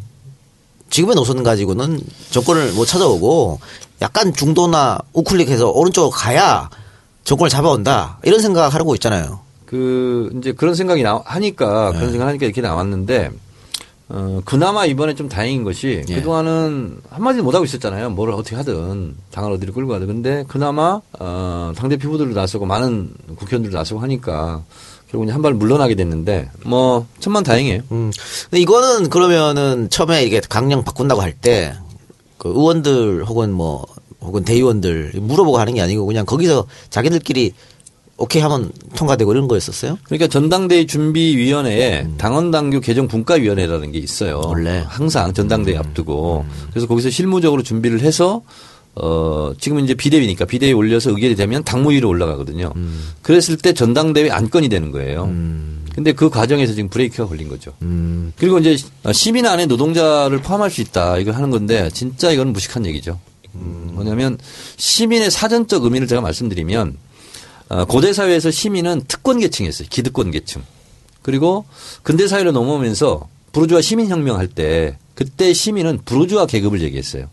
[0.90, 3.60] 지금의 노선 가지고는 정권을 못 찾아오고
[4.02, 6.70] 약간 중도나 우클릭해서 오른쪽으로 가야
[7.24, 9.40] 정권을 잡아온다 이런 생각하고 있잖아요.
[9.66, 13.30] 그 이제 그런 생각이 나 하니까 그런 생각 하니까 이렇게 나왔는데
[14.10, 16.14] 어, 그나마 이번에 좀 다행인 것이 예.
[16.14, 18.10] 그동안은 한마디도 못하고 있었잖아요.
[18.10, 20.06] 뭐를 어떻게 하든 당을 어디로 끌고 가든.
[20.06, 24.62] 근데 그나마 어, 당대표 후보들도 나서고 많은 국회의원들도 나서고 하니까
[25.10, 27.82] 결국 이제 한 발 물러나게 됐는데 뭐 천만 다행이에요.
[27.92, 28.10] 음.
[28.50, 31.74] 근데 이거는 그러면은 처음에 이게 강령 바꾼다고 할 때
[32.38, 33.84] 그 의원들 혹은 뭐
[34.20, 37.52] 혹은 대의원들 물어보고 하는 게 아니고 그냥 거기서 자기들끼리
[38.18, 39.96] 오케이 하면 통과되고 이런 거였었어요?
[40.02, 44.42] 그러니까 전당대회 준비위원회에 당원당규 개정 분과위원회라는 게 있어요.
[44.44, 44.84] 원래?
[44.86, 48.42] 항상 전당대회 앞두고 그래서 거기서 실무적으로 준비를 해서
[48.96, 52.72] 어 지금 이제 비대위니까 비대위 올려서 의결이 되면 당무위로 올라가거든요.
[53.22, 55.26] 그랬을 때 전당대회 안건이 되는 거예요.
[55.94, 57.72] 근데 그 과정에서 지금 브레이크가 걸린 거죠.
[57.82, 58.32] 음.
[58.36, 58.76] 그리고 이제
[59.12, 63.20] 시민 안에 노동자를 포함할 수 있다 이걸 하는 건데 진짜 이건 무식한 얘기죠.
[63.52, 64.38] 뭐냐면
[64.76, 67.07] 시민의 사전적 의미를 제가 말씀드리면 어,
[67.88, 69.88] 고대 사회에서 시민은 특권 계층이었어요.
[69.90, 70.62] 기득권 계층.
[71.22, 71.64] 그리고
[72.02, 77.26] 근대 사회로 넘어오면서 부르주아 시민 혁명 할 때 그때 시민은 부르주아 계급을 얘기했어요.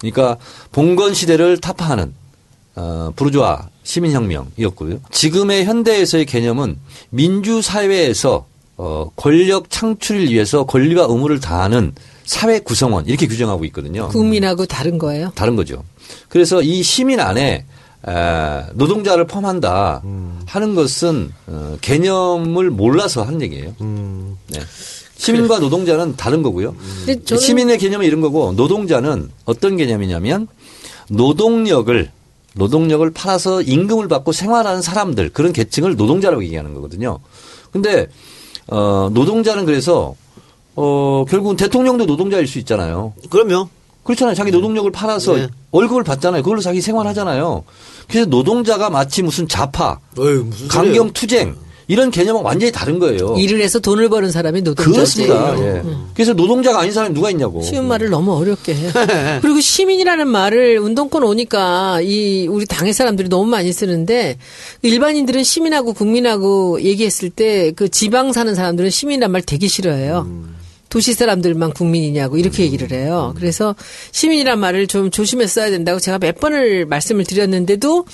[0.00, 0.36] 그러니까
[0.72, 2.12] 봉건 시대를 타파하는
[2.76, 5.00] 어, 부르주아 시민 혁명이었고요.
[5.10, 6.78] 지금의 현대에서의 개념은
[7.10, 11.92] 민주 사회에서 어, 권력 창출을 위해서 권리와 의무를 다하는
[12.24, 14.08] 사회 구성원 이렇게 규정하고 있거든요.
[14.08, 15.32] 국민하고 다른 거예요.
[15.34, 15.84] 다른 거죠.
[16.28, 17.64] 그래서 이 시민 안에 에,
[18.74, 20.02] 노동자를 포함한다
[20.46, 23.74] 하는 것은 어, 개념을 몰라서 하는 얘기예요.
[24.48, 24.60] 네.
[25.16, 26.74] 시민과 노동자는 다른 거고요.
[27.26, 30.48] 저는 시민의 개념은 이런 거고 노동자는 어떤 개념이냐면
[31.10, 32.10] 노동력을
[32.54, 37.18] 노동력을 팔아서 임금을 받고 생활하는 사람들 그런 계층을 노동자라고 얘기하는 거거든요.
[37.70, 38.08] 근데
[38.66, 40.14] 어 노동자는 그래서
[40.74, 43.12] 어 결국은 대통령도 노동자일 수 있잖아요.
[43.28, 43.68] 그럼요.
[44.04, 44.34] 그렇잖아요.
[44.34, 45.48] 자기 노동력을 팔아서 네.
[45.70, 46.42] 월급을 받잖아요.
[46.42, 47.64] 그걸로 자기 생활하잖아요.
[48.08, 49.46] 그래서 노동자가 마치 무슨
[50.18, 51.54] 어이, 무슨 강경 투쟁
[51.90, 53.34] 이런 개념은 완전히 다른 거예요.
[53.36, 54.94] 일을 해서 돈을 버는 사람이 노동자지.
[55.26, 55.58] 그렇습니다.
[55.58, 55.82] 예.
[56.14, 57.62] 그래서 노동자가 아닌 사람이 누가 있냐고.
[57.62, 58.92] 쉬운 말을 너무 어렵게 해.
[59.42, 64.38] 그리고 시민이라는 말을 운동권 오니까 이 우리 당의 사람들이 너무 많이 쓰는데
[64.82, 70.28] 일반인들은 시민하고 국민하고 얘기했을 때 그 지방 사는 사람들은 시민이란 말 되게 싫어해요.
[70.90, 73.32] 도시 사람들만 국민이냐고 이렇게 얘기를 해요.
[73.36, 73.74] 그래서
[74.12, 78.04] 시민이란 말을 좀 조심해서 써야 된다고 제가 몇 번을 말씀을 드렸는데도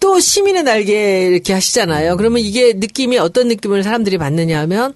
[0.00, 2.16] 또 시민의 날개 이렇게 하시잖아요.
[2.16, 4.94] 그러면 이게 느낌이 어떤 느낌을 사람들이 받느냐 하면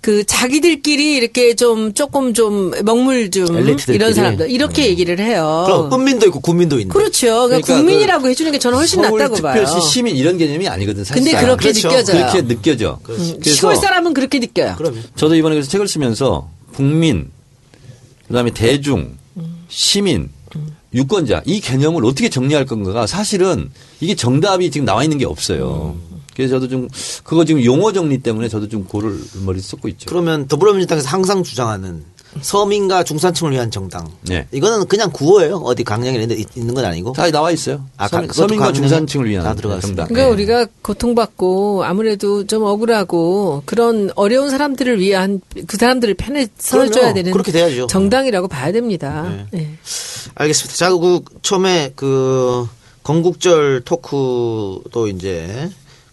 [0.00, 3.96] 그 자기들끼리 이렇게 좀 조금 좀 먹물 좀 엘리트들끼리.
[3.96, 5.64] 이런 사람들 이렇게 얘기를 해요.
[5.66, 6.92] 그럼 은민도 있고 국민도 있는.
[6.92, 7.26] 그렇죠.
[7.26, 9.66] 그러니까 그러니까 국민이라고 해주는 게 저는 훨씬 낫다고 봐요.
[9.66, 11.22] 서울특별시 시민 이런 개념이 아니거든 사실.
[11.22, 11.88] 근데 그렇게 그렇죠.
[11.88, 12.16] 느껴져요.
[12.16, 12.98] 그렇게 느껴져.
[13.10, 14.74] 음, 시골 사람은 그렇게 느껴요.
[14.78, 17.30] 그러면 저도 이번에 그래서 책을 쓰면서 국민,
[18.28, 19.18] 그다음에 대중,
[19.68, 20.30] 시민,
[20.94, 25.96] 유권자 이 개념을 어떻게 정리할 건가가 사실은 이게 정답이 지금 나와 있는 게 없어요.
[26.34, 26.88] 그래서 저도 좀
[27.24, 30.06] 그거 지금 용어 정리 때문에 저도 좀 고를 머리 쏟고 있죠.
[30.08, 32.04] 그러면 더불어민주당에서 항상 주장하는
[32.40, 34.08] 서민과 중산층을 위한 정당.
[34.22, 34.46] 네.
[34.52, 35.56] 이거는 그냥 구호예요.
[35.56, 37.12] 어디 강령에 있는, 데 있는 건 아니고.
[37.12, 37.84] 다 나와 있어요.
[37.96, 40.06] 아, 서민, 서민과 중산층을 위한 다 들어가 정당.
[40.06, 40.32] 그러니까 네.
[40.34, 47.14] 우리가 고통받고 아무래도 좀 억울하고 그런 어려운 사람들을 위한 그 사람들을 편에 서줘야.
[47.14, 47.88] 되는 그렇게 돼야죠.
[47.88, 49.28] 정당이라고 봐야 됩니다.
[49.50, 49.76] 네.
[50.36, 50.76] 알겠습니다.
[50.76, 52.64] 자, 그 처음에 그
[53.02, 55.68] 건국절 토크도 이제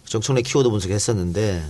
[0.08, 1.62] 정청래 키워드 분석했었는데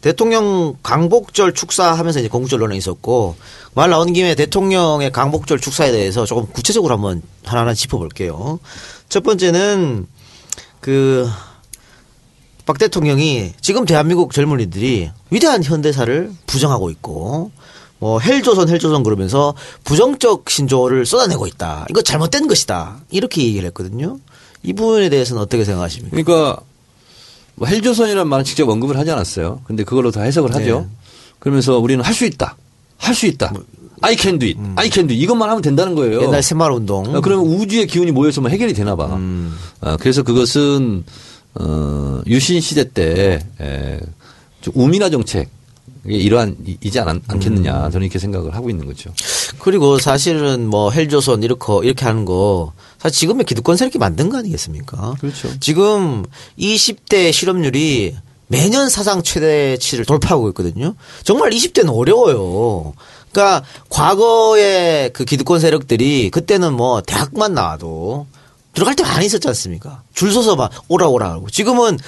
[0.00, 3.36] 대통령 광복절 축사하면서 이제 건국절 논란이 있었고
[3.74, 8.60] 말 나온 김에 대통령의 광복절 축사에 대해서 조금 구체적으로 한번 하나하나 짚어볼게요.
[9.08, 10.06] 첫 번째는
[10.80, 11.28] 그
[12.66, 17.52] 박 대통령이 지금 대한민국 젊은이들이 위대한 현대사를 부정하고 있고
[17.98, 21.86] 뭐 헬조선 헬조선 그러면서 부정적 신조어를 쏟아내고 있다.
[21.88, 22.98] 이거 잘못된 것이다.
[23.10, 24.18] 이렇게 얘기를 했거든요.
[24.64, 26.10] 이 부분에 대해서는 어떻게 생각하십니까?
[26.10, 26.60] 그러니까
[27.56, 29.60] 뭐 헬조선이라는 말은 직접 언급을 하지 않았어요.
[29.64, 30.80] 근데 그걸로 다 해석을 하죠.
[30.80, 30.96] 네.
[31.38, 32.56] 그러면서 우리는 할 수 있다.
[32.98, 33.52] 할 수 있다.
[34.02, 34.58] I can do it.
[34.76, 35.22] I can do it.
[35.24, 36.18] 이것만 하면 된다는 거예요.
[36.18, 36.24] 음.
[36.24, 37.14] 옛날 새마을 운동.
[37.14, 39.04] 어, 그러면 우주의 기운이 모여서 뭐 해결이 되나 봐.
[39.80, 41.04] 어, 그래서 그것은
[41.54, 44.00] 어, 유신 시대 때 에,
[44.60, 45.48] 좀 우민화 정책
[46.08, 49.12] 이러한이지 않, 않겠느냐 저는 이렇게 생각을 하고 있는 거죠.
[49.58, 55.14] 그리고 사실은 뭐 헬조선 이렇게 이렇게 하는 거 사실 지금의 기득권 세력이 만든 거 아니겠습니까?
[55.20, 55.48] 그렇죠.
[55.60, 56.24] 지금
[56.58, 58.16] 20대 실업률이
[58.48, 60.94] 매년 사상 최대치를 돌파하고 있거든요.
[61.24, 62.94] 정말 20대는 어려워요.
[63.32, 68.26] 그러니까 과거의 그 기득권 세력들이 그때는 뭐 대학만 나와도
[68.72, 70.02] 들어갈 때 많이 있었지 않습니까?
[70.14, 71.98] 줄 서서 막 오라 오라 하고 지금은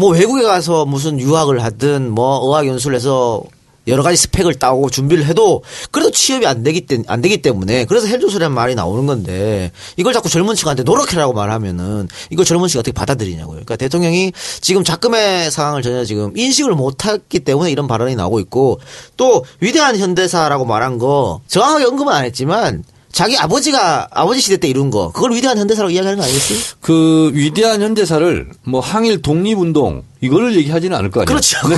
[0.00, 3.42] 뭐 외국에 가서 무슨 유학을 하든 뭐 어학 연수를 해서
[3.86, 8.06] 여러 가지 스펙을 따고 준비를 해도 그래도 취업이 안 되기 때, 안 되기 때문에 그래서
[8.06, 13.56] 헬조선이라는 말이 나오는 건데 이걸 자꾸 젊은 층한테 노력해라고 말하면은 이걸 젊은 층이 어떻게 받아들이냐고요.
[13.56, 14.32] 그러니까 대통령이
[14.62, 18.80] 지금 작금의 상황을 전혀 지금 인식을 못했기 때문에 이런 발언이 나오고 있고
[19.18, 24.90] 또 위대한 현대사라고 말한 거 정확하게 언급은 안 했지만 자기 아버지가 아버지 시대 때 이룬
[24.90, 26.58] 거 그걸 위대한 현대사라고 이야기하는 거 아니겠어요?
[26.80, 31.26] 그 위대한 현대사를 뭐 항일 독립운동 이거를 얘기하지는 않을 거 아니에요.
[31.26, 31.68] 그렇죠.
[31.68, 31.76] 네.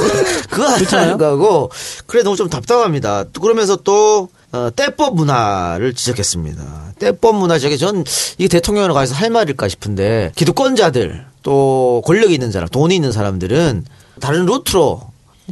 [0.51, 1.71] 그거 하는 거고
[2.07, 3.25] 그래 너무 좀 답답합니다.
[3.33, 6.95] 또 그러면서 또 어, 때법 문화를 지적했습니다.
[6.99, 8.05] 때법 문화 저게 전
[8.37, 13.85] 이게 대통령으로 가서 할 말일까 싶은데 기득권자들 또 권력이 있는 사람, 돈이 있는 사람들은
[14.21, 15.01] 다른 루트로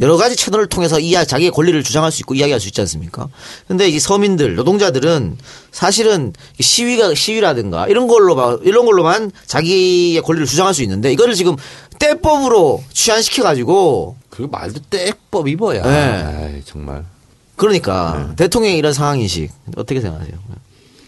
[0.00, 3.28] 여러 가지 채널을 통해서 이야 자기의 권리를 주장할 수 있고 이야기할 수 있지 않습니까?
[3.68, 5.36] 근데 이 서민들, 노동자들은
[5.72, 11.56] 사실은 시위가 시위라든가 이런 걸로 막 이런 걸로만 자기의 권리를 주장할 수 있는데 이거를 지금
[11.98, 15.82] 때법으로 취한시켜 가지고 그 말도 떼법 입어야.
[15.82, 15.90] 네.
[15.90, 17.04] 아이, 정말.
[17.56, 18.36] 그러니까 네.
[18.36, 20.38] 대통령의 이런 상황 인식 어떻게 생각하세요?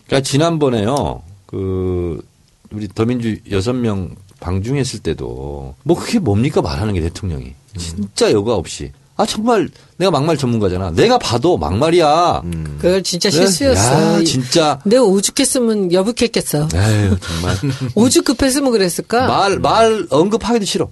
[0.07, 1.23] 그러니까 지난번에요.
[1.47, 2.23] 그
[2.71, 8.93] 우리 더민주 여섯 명 방중했을 때도 뭐 그게 뭡니까 말하는 게 대통령이 진짜 여과 없이
[9.17, 10.91] 아 정말 내가 막말 전문가잖아.
[10.93, 12.43] 내가 봐도 막말이야.
[12.79, 13.37] 그걸 진짜 네?
[13.37, 14.19] 실수였어.
[14.21, 14.81] 야, 진짜.
[14.85, 16.69] 내가 오죽했으면 여북했겠어.
[16.75, 17.57] 에휴 정말
[17.95, 19.27] 오죽 급했으면 그랬을까?
[19.27, 20.89] 말 말 언급하기도 싫어.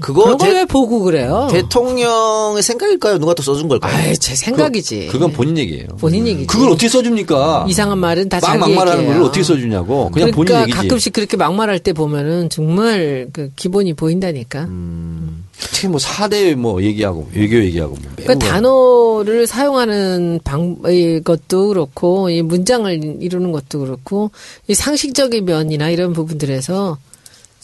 [0.00, 1.48] 그거 대, 왜 보고 그래요?
[1.50, 3.18] 대통령의 생각일까요?
[3.18, 3.94] 누가 또 써준 걸까요?
[3.94, 5.08] 아이, 제 생각이지.
[5.10, 5.86] 그 건 본인 얘기예요.
[5.98, 6.46] 본인 얘기지.
[6.46, 7.66] 그걸 어떻게 써줍니까?
[7.68, 9.18] 이상한 말은 다막 자기 막말하는 얘기예요.
[9.20, 10.10] 걸 어떻게 써주냐고.
[10.10, 10.76] 그냥 본인 그러니까 얘기지.
[10.88, 14.64] 가끔씩 그렇게 막말할 때 보면은 정말 그 기본이 보인다니까.
[14.64, 15.44] 음.
[15.58, 22.30] 특히 뭐 사대 뭐 얘기하고 외교 얘기하고 뭐 그러니까 단어를 사용하는 방, 이 것도 그렇고,
[22.30, 24.30] 이 문장을 이루는 것도 그렇고,
[24.66, 26.98] 이 상식적인 면이나 이런 부분들에서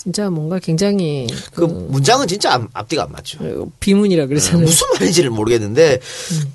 [0.01, 3.39] 진짜 뭔가 굉장히 그 문장은 진짜 앞- 앞뒤가 안 맞죠.
[3.39, 4.65] 그 비문이라 그러잖아요.
[4.65, 5.99] 무슨 말인지를 모르겠는데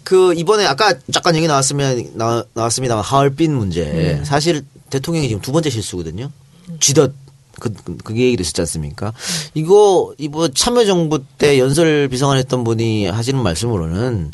[0.04, 5.70] 그 이번에 아까 잠깐 얘기 나왔으면 나, 나왔습니다만 하얼빈 문제 사실 대통령이 지금 두 번째
[5.70, 6.32] 실수거든요.
[6.80, 7.12] 쥐덧
[7.60, 9.14] 그, 그, 그 얘기도 있었지 않습니까?
[9.54, 14.32] 이거, 이번 참여정부 때 연설 비서관 했던 분이 하시는 말씀으로는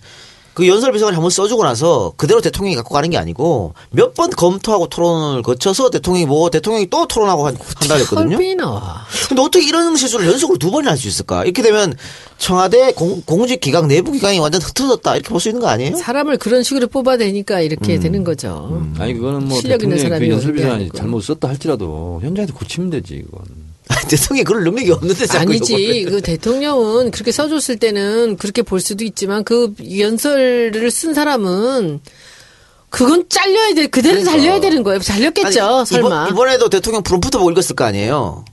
[0.59, 4.87] 그 연설 비서관이 한번 써주고 나서 그대로 대통령이 갖고 가는 게 아니고 몇 번 검토하고
[4.89, 8.35] 토론을 거쳐서 대통령이 뭐 대통령이 또 토론하고 한, 그랬거든요.
[8.35, 9.05] 헐빈이 나와.
[9.29, 11.45] 근데 어떻게 이런 실수를 연속으로 두 번이나 할 수 있을까?
[11.45, 11.93] 이렇게 되면
[12.37, 15.95] 청와대 공, 공직 기강 내부 기강이 완전 흐트러졌다 이렇게 볼 수 있는 거 아니에요?
[15.95, 18.83] 사람을 그런 식으로 뽑아내니까 이렇게 되는 거죠.
[18.97, 20.97] 아니 그거는 뭐 실력 있는 대통령이 사람이 그 연설 비서관이 아니고.
[20.97, 23.68] 잘못 썼다 할지라도 현장에서 고치면 되지 이건.
[24.07, 26.05] 대통령이 그럴 능력이 없는데 자꾸 아니지.
[26.09, 31.99] 그 대통령은 그렇게 써줬을 때는 그렇게 볼 수도 있지만 그 연설을 쓴 사람은
[32.89, 33.87] 그건 잘려야 돼.
[33.87, 34.31] 그대로 그러니까.
[34.31, 34.99] 잘려야 되는 거예요.
[34.99, 35.63] 잘렸겠죠.
[35.63, 36.25] 아니, 설마.
[36.25, 38.45] 음, 이번, 에도 대통령 프롬프트 보고 읽었을 거 아니에요.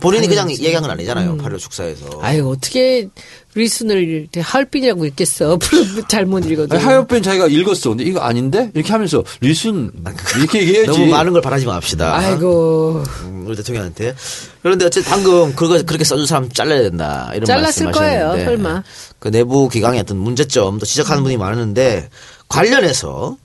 [0.00, 1.36] 본인이 그냥 얘기한 건 아니잖아요.
[1.36, 2.20] 8.15 축사에서.
[2.20, 3.08] 아유 어떻게
[3.54, 5.58] 리순을 하얼빈이라고 읽겠어.
[6.08, 6.78] 잘못 읽어도.
[6.78, 7.90] 하엽변 자기가 읽었어.
[7.90, 9.92] 근데 이거 아닌데 이렇게 하면서 리순
[10.38, 10.90] 이렇게 얘기해야지.
[10.90, 12.16] 너무 많은 걸 바라지 맙시다.
[12.16, 14.14] 아이고 음, 우리 대통령한테.
[14.62, 17.30] 그런데 어쨌든 방금 그거 그렇게 써준 사람 잘라야 된다.
[17.34, 18.82] 이런 잘랐을 거예요, 설마.
[19.18, 22.08] 그 내부 기강의 어떤 문제점도 지적하는 분이 많은데
[22.48, 23.36] 관련해서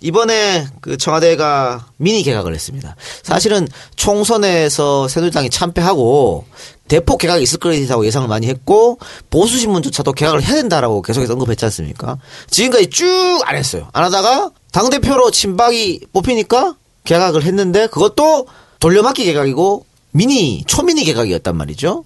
[0.00, 2.96] 이번에 그 청와대가 미니 개각을 했습니다.
[3.22, 6.46] 사실은 총선에서 새누리당이 참패하고
[6.90, 8.98] 대폭 개각이 있을 거라고 예상을 많이 했고
[9.30, 12.18] 보수 신문조차도 개각을 해야 된다라고 계속해서 언급했지 않습니까?
[12.50, 13.06] 지금까지 쭉
[13.44, 13.88] 안 했어요.
[13.92, 16.74] 안 하다가 당 대표로 친박이 뽑히니까
[17.04, 18.48] 개각을 했는데 그것도
[18.80, 22.04] 돌려막기 개각이고 미니 초미니 개각이었단 말이죠.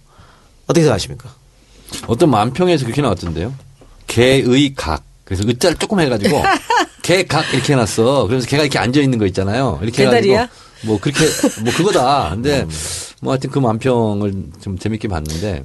[0.64, 1.30] 어떻게 생각하십니까?
[2.06, 3.54] 어떤 만평에서 그렇게 나왔던데요.
[4.06, 5.02] 개의 각.
[5.24, 6.42] 그래서 의자를 조금 해가지고
[7.02, 8.26] 개각 이렇게 해놨어.
[8.26, 9.78] 그래서 개가 이렇게 앉아 있는 거 있잖아요.
[9.82, 10.40] 이렇게 개다리야?
[10.42, 11.20] 해가지고 뭐 그렇게
[11.62, 12.30] 뭐 그거다.
[12.34, 12.66] 근데
[13.20, 15.64] 뭐 하여튼 그 만평을 좀 재밌게 봤는데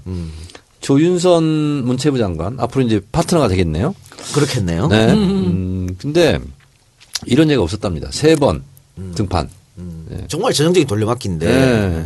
[0.81, 3.93] 조윤선 문체부 장관 앞으로 이제 파트너가 되겠네요.
[4.33, 4.87] 그렇겠네요.
[4.87, 5.11] 네.
[5.13, 6.39] 음, 근데
[7.25, 8.09] 이런 얘기가 없었답니다.
[8.11, 8.63] 세 번
[9.15, 9.49] 등판.
[9.75, 10.25] 네.
[10.27, 12.05] 정말 전형적인 돌려막기인데 네.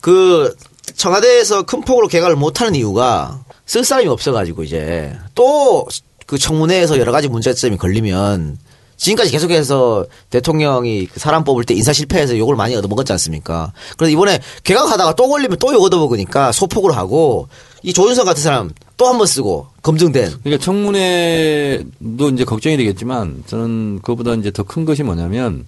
[0.00, 0.54] 그
[0.94, 5.86] 청와대에서 큰 폭으로 개각을 못하는 이유가 쓸 사람이 없어가지고 이제 또
[6.26, 8.58] 그 청문회에서 여러 가지 문제점이 걸리면
[8.96, 13.72] 지금까지 계속해서 대통령이 그 사람 뽑을 때 인사 실패해서 욕을 많이 얻어먹었지 않습니까?
[13.96, 17.48] 그래서 이번에 개각하다가 또 걸리면 또 욕 얻어먹으니까 소폭으로 하고
[17.82, 23.96] 이 조윤선 같은 사람 또 한 번 쓰고 검증된 그러니까 청문회도 이제 걱정이 되겠지만 저는
[24.00, 25.66] 그거보다 이제 더 큰 것이 뭐냐면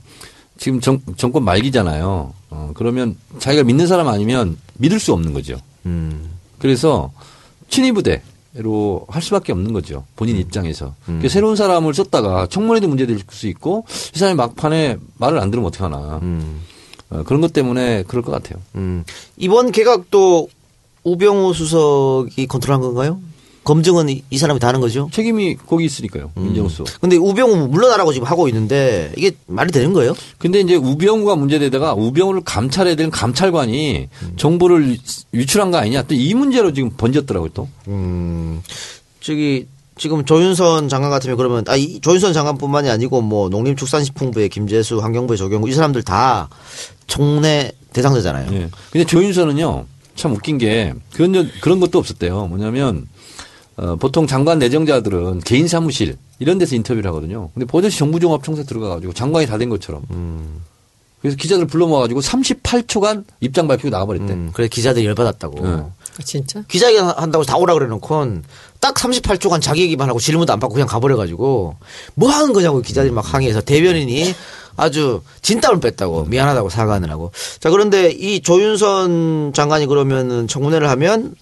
[0.56, 2.32] 지금 정, 정권 말기잖아요.
[2.50, 5.56] 어, 그러면 자기가 믿는 사람 아니면 믿을 수 없는 거죠.
[6.58, 7.12] 그래서
[7.70, 8.22] 친위부대
[8.58, 10.04] 로할 수밖에 없는 거죠.
[10.16, 10.94] 본인 입장에서.
[11.04, 16.20] 그러니까 새로운 사람을 썼다가 청문회도 문제될 수 있고 이 사람이 막판에 말을 안 들으면 어떡하나.
[17.10, 18.60] 어, 그런 것 때문에 그럴 것 같아요.
[18.74, 19.04] 음.
[19.36, 20.48] 이번 개각도
[21.04, 23.20] 우병우 수석이 컨트롤한 건가요?
[23.68, 25.10] 검증은 이, 이 사람이 다 하는 거죠.
[25.12, 26.30] 책임이 거기 있으니까요.
[26.38, 26.42] 음.
[26.44, 26.84] 민정수.
[27.02, 30.14] 근데 우병우 물러나라고 지금 하고 있는데 이게 말이 되는 거예요?
[30.38, 34.96] 근데 이제 우병우가 문제되다가 우병우를 감찰해야 되는 감찰관이 정보를
[35.34, 37.68] 유출한 거 아니냐 또 이 문제로 지금 번졌더라고요 또.
[37.88, 38.62] 음,
[39.20, 39.66] 저기
[39.98, 45.68] 지금 조윤선 장관 같으면 그러면 아, 이 조윤선 장관뿐만이 아니고 뭐 농림축산식품부의 김재수, 환경부의 조경구
[45.68, 46.48] 이 사람들 다
[47.06, 48.50] 총내 대상자잖아요.
[48.54, 48.70] 예.
[48.90, 49.84] 근데 조윤선은요
[50.16, 52.46] 참 웃긴 게 그런 적- 그런 것도 없었대요.
[52.46, 53.06] 뭐냐면
[53.78, 57.50] 어, 보통 장관 내정자들은 개인 사무실 이런 데서 인터뷰를 하거든요.
[57.54, 60.02] 근데 버젓이 정부종합청사 들어가가지고 장관이 다 된 것처럼.
[61.20, 64.32] 그래서 기자들 불러 모아가지고 38초간 입장 발표가 나와버렸대.
[64.32, 65.66] 음, 그래 기자들이 열받았다고.
[65.66, 65.70] 네.
[65.70, 66.62] 아, 진짜?
[66.68, 68.38] 기자회견 한다고 다 오라 그래 놓고
[68.80, 71.76] 딱 38초간 자기 얘기만 하고 질문도 안 받고 그냥 가버려가지고
[72.14, 74.32] 뭐 하는 거냐고 기자들이 막 항의해서 대변인이
[74.76, 77.32] 아주 진땀을 뺐다고 미안하다고 사과하느라고.
[77.58, 81.34] 자 그런데 이 조윤선 장관이 그러면은 청문회를 하면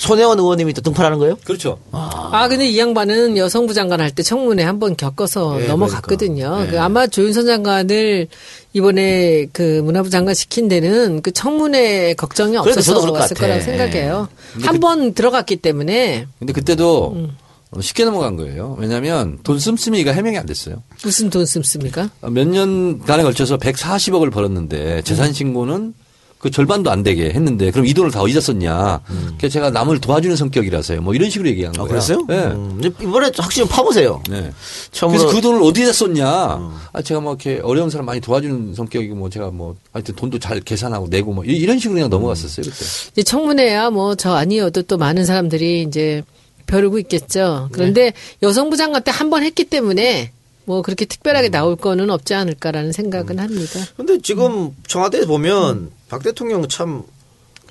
[0.00, 1.36] 손혜원 의원님이 또 등판하는 거예요?
[1.44, 1.78] 그렇죠.
[1.92, 6.48] 아, 근데 이 양반은 여성부 장관 할 때 청문회 한 번 겪어서 네, 넘어갔거든요.
[6.50, 6.70] 그러니까.
[6.72, 8.28] 그 아마 조윤선 장관을
[8.72, 13.46] 이번에 그 문화부 장관 시킨 데는 그 청문회 걱정이 없어서 저도 그럴 것 왔을 같아.
[13.46, 14.28] 거라고 생각해요.
[14.54, 17.36] 근데 한 그- 번 들어갔기 때문에 근데 그때도 음.
[17.72, 18.76] 어, 쉽게 넘어간 거예요.
[18.80, 20.82] 왜냐하면 돈 씀씀이가 해명이 안 됐어요.
[21.04, 22.08] 무슨 돈 씁습니까?
[22.22, 25.92] 몇 년간에 걸쳐서 140억을 벌었는데 재산 신고는
[26.40, 29.00] 그 절반도 안 되게 했는데 그럼 이 돈을 다 어디다 썼냐.
[29.36, 31.02] 그래서 제가 남을 도와주는 성격이라서요.
[31.02, 31.88] 뭐 이런 식으로 얘기한 아, 거예요.
[31.88, 32.24] 그랬어요?
[32.26, 32.36] 네.
[32.46, 34.22] 음, 이번에 확실히 파보세요.
[34.30, 34.50] 네.
[34.90, 36.26] 처음으로 그래서 그 돈을 어디다 썼냐.
[36.94, 40.60] 아, 제가 뭐 이렇게 어려운 사람 많이 도와주는 성격이고 뭐 제가 뭐 하여튼 돈도 잘
[40.60, 42.64] 계산하고 내고 뭐 이- 이런 식으로 그냥 넘어갔었어요.
[42.64, 42.84] 그때.
[43.12, 46.22] 이제 청문회야 뭐 저 아니어도 또 많은 사람들이 이제
[46.66, 47.68] 벼르고 있겠죠.
[47.72, 50.32] 그런데 여성부 장관 때한 번 했기 때문에
[50.64, 53.80] 뭐 그렇게 특별하게 나올 거는 없지 않을까라는 생각은 합니다.
[53.96, 57.02] 근데 지금 청와대에 보면 박 대통령 참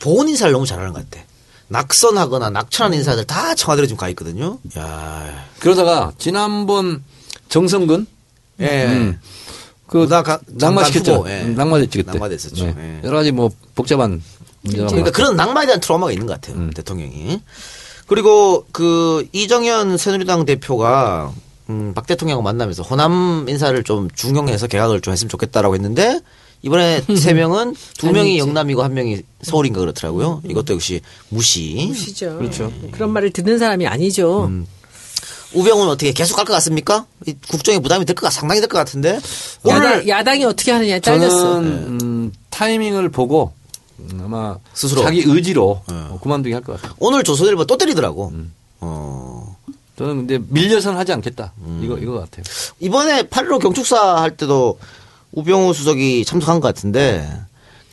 [0.01, 1.23] 보훈 인사를 너무 잘하는 것 같아.
[1.67, 4.57] 낙선하거나 낙천한 인사들 다 청와대로 지금 가 있거든요.
[4.77, 7.03] 야, 그러다가 지난번
[7.49, 8.07] 정성근
[8.61, 8.85] 예.
[8.87, 9.19] 음.
[9.87, 11.25] 그 무당 가- 낙마시켰죠.
[11.27, 11.43] 예.
[11.43, 12.11] 음, 낙마됐지 그때.
[12.11, 12.65] 낙마됐었죠.
[12.65, 13.01] 예.
[13.03, 14.21] 여러 가지 뭐 복잡한
[14.67, 15.11] 그러니까.
[15.11, 16.57] 그런 낭만에 대한 트라우마가 있는 것 같아요.
[16.57, 16.71] 음.
[16.75, 17.41] 대통령이.
[18.07, 21.31] 그리고 그 이정현 새누리당 대표가
[21.69, 26.19] 음, 박 대통령하고 만나면서 호남 인사를 좀 중용해서 개각을 좀 했으면 좋겠다라고 했는데
[26.61, 28.37] 이번에 세 명은 두 명이.
[28.39, 30.41] 영남이고 한 명이 서울인가 그렇더라고요.
[30.49, 31.93] 이것도 역시 무시.
[31.93, 32.37] 시죠.
[32.37, 32.71] 그렇죠.
[32.91, 34.45] 그런 말을 듣는 사람이 아니죠.
[34.45, 34.67] 음.
[35.53, 37.05] 우병우는 어떻게 계속 갈 것 같습니까?
[37.25, 39.19] 이 국정에 부담이 될 것 같, 상당히 될 것 같은데.
[39.63, 41.37] 오늘 야당, 야당이 어떻게 하느냐에 딸렸어.
[41.53, 41.67] 저는
[42.01, 43.51] 음, 타이밍을 보고
[43.99, 45.01] 음, 아마 스스로.
[45.03, 46.93] 자기 의지로 어, 그만두게 할 것 같아요.
[46.99, 48.29] 오늘 조선일보 또 때리더라고.
[48.33, 48.53] 음.
[48.81, 49.48] 어.
[49.99, 51.51] 저는 근데 밀려서는 하지 않겠다.
[51.57, 51.81] 음.
[51.83, 52.41] 이거 이거 같아요.
[52.79, 54.79] 이번에 8.15 경축사 할 때도
[55.33, 57.29] 우병우 수석이 참석한 것 같은데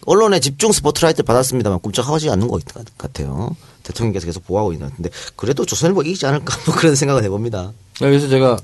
[0.04, 2.62] 언론의 집중 스포트라이트 받았습니다만 꿈쩍하지 않는 것
[2.96, 3.56] 같아요.
[3.82, 7.72] 대통령께서 계속 보호하고 있는 것 같은데 그래도 조선일보 이기지 않을까 뭐 그런 생각을 해봅니다.
[7.98, 8.56] 그래서 제가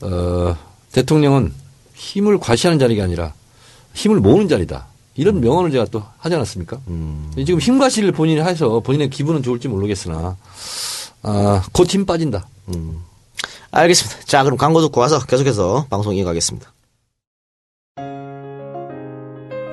[0.00, 0.56] 어,
[0.90, 1.52] 대통령은
[1.94, 3.32] 힘을 과시하는 자리가 아니라
[3.94, 4.88] 힘을 모으는 자리다.
[5.14, 6.80] 이런 명언을 제가 또 하지 않았습니까?
[6.88, 7.30] 음.
[7.36, 10.36] 지금 힘 과시를 본인이 해서 본인의 기분은 좋을지 모르겠으나
[11.22, 12.46] 아, 곧힘 빠진다.
[13.70, 14.24] 알겠습니다.
[14.24, 16.72] 자 그럼 광고 듣고 와서 계속해서 방송 이어가겠습니다.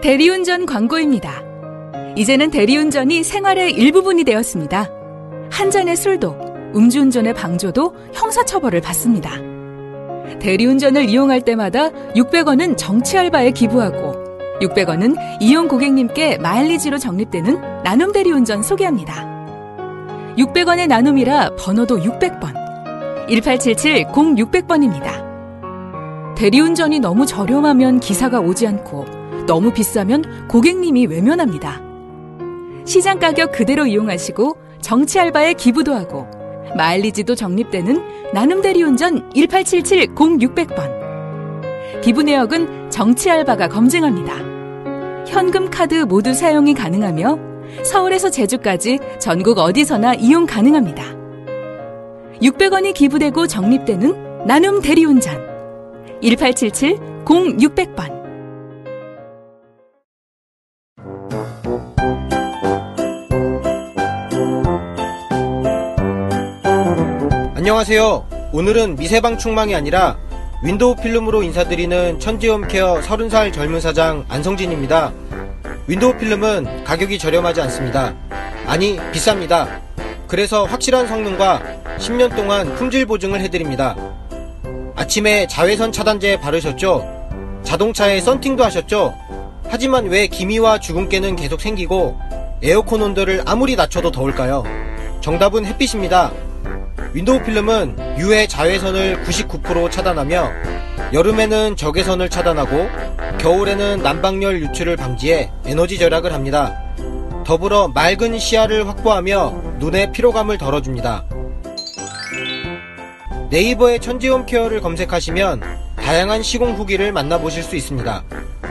[0.02, 1.44] 대리운전 광고입니다.
[2.16, 4.90] 이제는 대리운전이 생활의 일부분이 되었습니다.
[5.52, 6.36] 한 잔의 술도,
[6.76, 9.32] 음주운전의 방조도 형사처벌을 받습니다.
[10.40, 14.14] 대리운전을 이용할 때마다 600원은 정치 알바에 기부하고
[14.62, 19.29] 600원은 이용 고객님께 마일리지로 적립되는 나눔 대리운전 소개합니다.
[20.38, 22.54] 600원의 나눔이라 번호도 600번.
[23.30, 25.28] 1877-0600번입니다.
[26.36, 29.06] 대리운전이 너무 저렴하면 기사가 오지 않고
[29.46, 31.82] 너무 비싸면 고객님이 외면합니다.
[32.86, 36.26] 시장 가격 그대로 이용하시고 정치 알바에 기부도 하고
[36.76, 42.02] 마일리지도 적립되는 나눔 대리운전 1877-0600번.
[42.02, 44.34] 기부 내역은 정치 알바가 검증합니다.
[45.28, 47.49] 현금 카드 모두 사용이 가능하며
[47.84, 51.04] 서울에서 제주까지 전국 어디서나 이용 가능합니다.
[52.42, 55.50] 600원이 기부되고 적립되는 나눔 대리운전
[56.24, 58.20] 1877-0600번
[67.56, 68.50] 안녕하세요.
[68.52, 70.18] 오늘은 미세방충망이 아니라
[70.64, 75.14] 윈도우 필름으로 인사드리는 천지홈 케어 30살 젊은 사장 안성진입니다.
[75.90, 78.14] 윈도우 필름은 가격이 저렴하지 않습니다.
[78.68, 79.68] 아니, 비쌉니다.
[80.28, 81.64] 그래서 확실한 성능과
[81.98, 83.96] 10년 동안 품질 보증을 해드립니다.
[84.96, 87.62] 아침에 자외선 차단제 바르셨죠?
[87.64, 89.16] 자동차에 썬팅도 하셨죠?
[89.68, 92.20] 하지만 왜 기미와 주근깨는 계속 생기고
[92.62, 94.64] 에어컨 온도를 아무리 낮춰도 더울까요?
[95.22, 96.32] 정답은 햇빛입니다.
[97.14, 100.52] 윈도우 필름은 유해 자외선을 99% 차단하며
[101.12, 102.88] 여름에는 적외선을 차단하고
[103.40, 106.80] 겨울에는 난방열 유출을 방지해 에너지 절약을 합니다.
[107.46, 111.26] 더불어 맑은 시야를 확보하며 눈의 피로감을 덜어줍니다.
[113.50, 115.64] 네이버에 천지홈 케어를 검색하시면
[115.96, 118.24] 다양한 시공 후기를 만나보실 수 있습니다.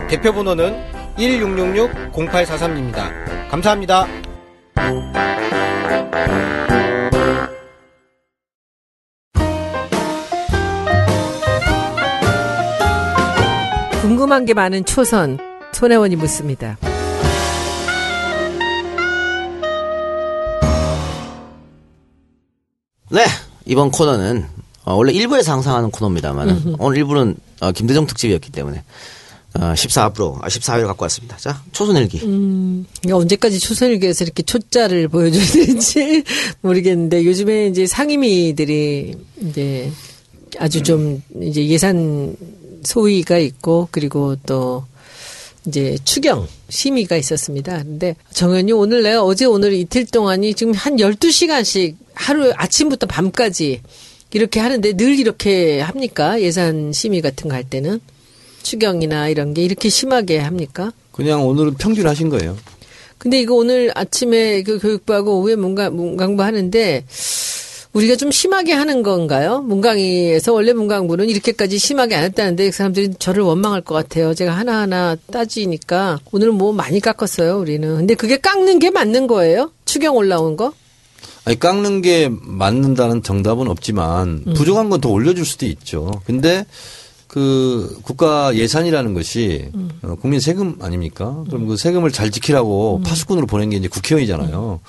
[0.08, 0.76] 대표 번호는
[1.18, 3.50] 1666-0843입니다.
[3.50, 4.06] 감사합니다.
[14.28, 15.38] 궁금한 게 많은 초선
[15.72, 16.76] 손혜원이 묻습니다.
[23.10, 23.24] 네,
[23.64, 24.44] 이번 코너는
[24.84, 28.82] 어, 원래 1부에서 항상 하는 코너입니다만 오늘 1부는 어, 김대중 특집이었기 때문에
[29.54, 31.38] 어, 14앞으로 아, 14회를 갖고 왔습니다.
[31.38, 32.18] 자, 초선일기.
[33.02, 36.22] 이게 언제까지 초선일기에서 이렇게 초짜를 보여줘야 되는지
[36.60, 39.90] 모르겠는데 요즘에 이제 상임위들이 이제
[40.58, 42.36] 아주 좀 이제 예산
[42.88, 44.84] 소위가 있고 그리고 또
[45.66, 47.82] 이제 추경 심의가 있었습니다.
[47.82, 53.82] 근데 정현이 오늘 내가 어제 오늘 이틀 동안이 지금 한 12시간씩 하루 아침부터 밤까지
[54.32, 56.40] 이렇게 하는데 늘 이렇게 합니까?
[56.40, 58.00] 예산 심의 같은 거 할 때는
[58.62, 60.92] 추경이나 이런 게 이렇게 심하게 합니까?
[61.12, 62.56] 그냥 오늘은 평균 하신 거예요.
[63.18, 67.04] 근데 이거 오늘 아침에 그 교육부하고 오후에 문강, 문강부 하는데
[67.92, 69.60] 우리가 좀 심하게 하는 건가요?
[69.62, 74.34] 문강위에서 원래 문강부는 이렇게까지 심하게 안 했다는데 그 사람들이 저를 원망할 것 같아요.
[74.34, 77.96] 제가 하나하나 따지니까 오늘은 뭐 많이 깎았어요, 우리는.
[77.96, 79.72] 근데 그게 깎는 게 맞는 거예요?
[79.84, 80.72] 추경 올라온 거?
[81.44, 84.52] 아니 깎는 게 맞는다는 정답은 없지만 음.
[84.54, 86.20] 부족한 건 더 올려줄 수도 있죠.
[86.26, 86.66] 근데
[87.26, 89.90] 그 국가 예산이라는 것이 음.
[90.02, 91.42] 어, 국민 세금 아닙니까?
[91.48, 92.30] 그럼 그 세금을 잘 음.
[92.30, 94.80] 지키라고 파수꾼으로 보낸 게 이제 국회의잖아요.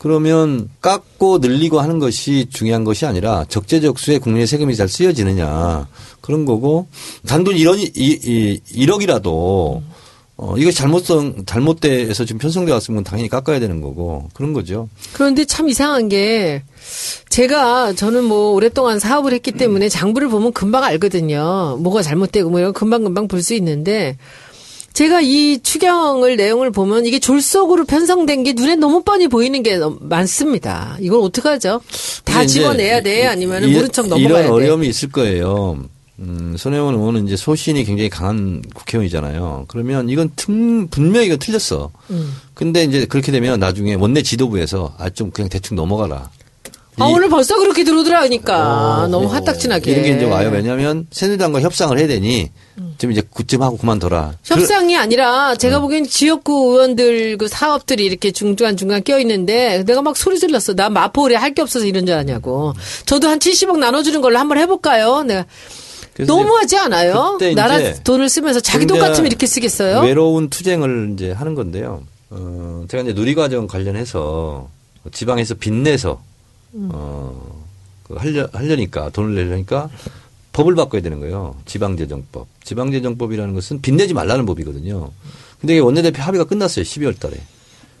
[0.00, 5.86] 그러면 깎고 늘리고 하는 것이 중요한 것이 아니라 적재적소에 국민의 세금이 잘 쓰여지느냐
[6.22, 6.86] 그런 거고
[7.26, 9.82] 단돈 1원, 이, 이, 1억이라도
[10.42, 14.88] 어, 이거 잘못성, 잘못돼서 지금 편성돼 왔으면 당연히 깎아야 되는 거고 그런 거죠.
[15.12, 16.62] 그런데 참 이상한 게
[17.28, 21.76] 제가 저는 뭐 오랫동안 사업을 했기 때문에 장부를 보면 금방 알거든요.
[21.82, 24.16] 뭐가 잘못되고 뭐 이런 거 금방 금방 볼 수 있는데
[24.92, 30.96] 제가 이 추경을 내용을 보면 이게 졸속으로 편성된 게 눈에 너무 뻔히 보이는 게 많습니다.
[31.00, 31.80] 이걸 어떡하죠?
[32.24, 33.26] 다 집어내야 돼?
[33.26, 34.48] 아니면 이- 모른 척 넘어가야 이런 돼?
[34.48, 35.78] 어려움이 있을 거예요.
[36.18, 39.64] 음, 손혜원 의원은 이제 소신이 굉장히 강한 국회의원이잖아요.
[39.68, 41.90] 그러면 이건 튼, 분명히 이건 틀렸어.
[42.10, 42.34] 음.
[42.52, 46.28] 근데 이제 그렇게 되면 나중에 원내 지도부에서 아, 좀 그냥 대충 넘어가라.
[46.98, 49.02] 아, 이- 오늘 벌써 그렇게 들어오더라니까.
[49.04, 49.90] 어, 너무 어, 화딱지나게.
[49.90, 50.50] 이런 게 이제 와요.
[50.52, 52.50] 왜냐하면 새누리당과 협상을 해야 되니
[52.98, 54.34] 좀 이제 그쯤 하고 그만둬라.
[54.44, 55.82] 협상이 아니라 제가 음.
[55.82, 60.74] 보기엔 지역구 의원들 그 사업들이 이렇게 중간중간 껴 있는데 내가 막 소리 질렀어.
[60.74, 62.74] 나 마포울에 할 게 없어서 이런 줄 아냐고.
[63.06, 65.22] 저도 한 70억 나눠주는 걸로 한번 해볼까요?
[65.24, 65.46] 내가
[66.18, 67.38] 너무하지 않아요?
[67.54, 70.00] 나라 돈을 쓰면서 자기 돈 굉장히 같으면 이렇게 쓰겠어요?
[70.00, 72.02] 외로운 투쟁을 이제 하는 건데요.
[72.30, 74.68] 어, 제가 이제 누리과정 관련해서
[75.12, 76.22] 지방에서 빚내서
[76.74, 77.64] 어,
[78.04, 79.88] 그 하려, 하려니까 돈을 내려니까
[80.52, 81.56] 법을 바꿔야 되는 거예요.
[81.66, 82.46] 지방재정법.
[82.64, 85.10] 지방재정법이라는 것은 빚내지 말라는 법이거든요.
[85.60, 86.84] 근데 이게 원내대표 합의가 끝났어요.
[86.84, 87.36] 12월 달에.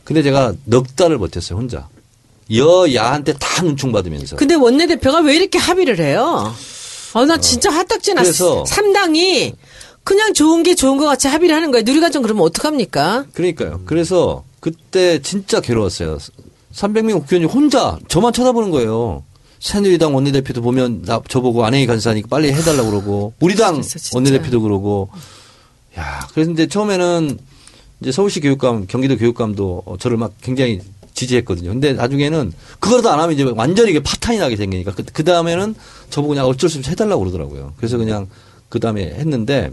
[0.04, 1.58] 근데 제가 넉 달을 버텼어요.
[1.58, 1.88] 혼자.
[2.52, 4.36] 여야한테 다 눈총 받으면서.
[4.36, 6.52] 근데 원내대표가 왜 이렇게 합의를 해요?
[7.12, 8.64] 아, 나 진짜 화딱지 났어.
[8.64, 9.54] 삼당이
[10.02, 11.84] 그냥 좋은 게 좋은 것 같이 합의를 하는 거예요.
[11.84, 13.26] 누리과정 그러면 어떡합니까?
[13.32, 13.82] 그러니까요.
[13.84, 16.18] 그래서 그때 진짜 괴로웠어요.
[16.72, 19.24] 300명 국회의원이 혼자 저만 쳐다보는 거예요.
[19.58, 23.82] 새누리당 원내대표도 보면 나 저보고 안행이 간사니까 빨리 해달라고 그러고 우리 당.
[24.14, 25.10] 원내대표도 그러고
[25.98, 27.38] 야 그래서 이제 처음에는
[28.00, 30.80] 이제 서울시 교육감 경기도 교육감도 저를 막 굉장히
[31.12, 31.70] 지지했거든요.
[31.70, 35.74] 근데 나중에는 그거라도 안 하면 이제 완전히 이게 파탄이 나게 생기니까 그, 그 다음에는
[36.08, 37.74] 저보고 그냥 어쩔 수 없이 해달라고 그러더라고요.
[37.76, 38.28] 그래서 그냥
[38.70, 39.70] 그 다음에 했는데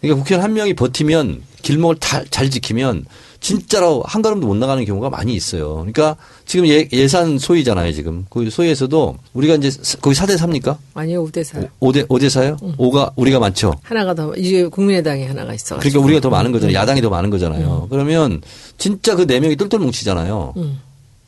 [0.00, 3.06] 그러니까 국회의원 한 명이 버티면 길목을 다, 잘 지키면
[3.44, 5.74] 진짜로 한 걸음도 못 나가는 경우가 많이 있어요.
[5.74, 6.16] 그러니까
[6.46, 8.24] 지금 예, 예산 소위잖아요, 지금.
[8.30, 10.78] 그 소위에서도 우리가 이제 사- 거기 4대 4입니까?
[10.94, 11.60] 아니요, 5대 4.
[11.78, 12.76] 5대, 5대 4요?
[12.78, 13.74] 5가 우리가 많죠.
[13.82, 15.76] 하나가 더, 이제 국민의당이 하나가 있어.
[15.78, 16.74] 그러니까 우리가 더 많은 거잖아요.
[16.74, 17.88] 야당이 더 많은 거잖아요.
[17.90, 18.40] 그러면
[18.78, 20.54] 진짜 그 네 명이 똘똘 뭉치잖아요.
[20.56, 20.80] 음.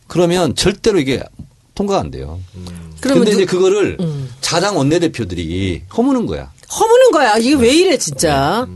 [0.07, 1.23] 그러면 절대로 이게
[1.75, 2.41] 통과가 안 돼요.
[3.03, 4.31] 누- 이제 그거를 음.
[4.41, 6.51] 자당 원내대표들이 허무는 거야.
[6.81, 7.37] 허무는 거야.
[7.37, 8.67] 이게 왜 이래, 진짜.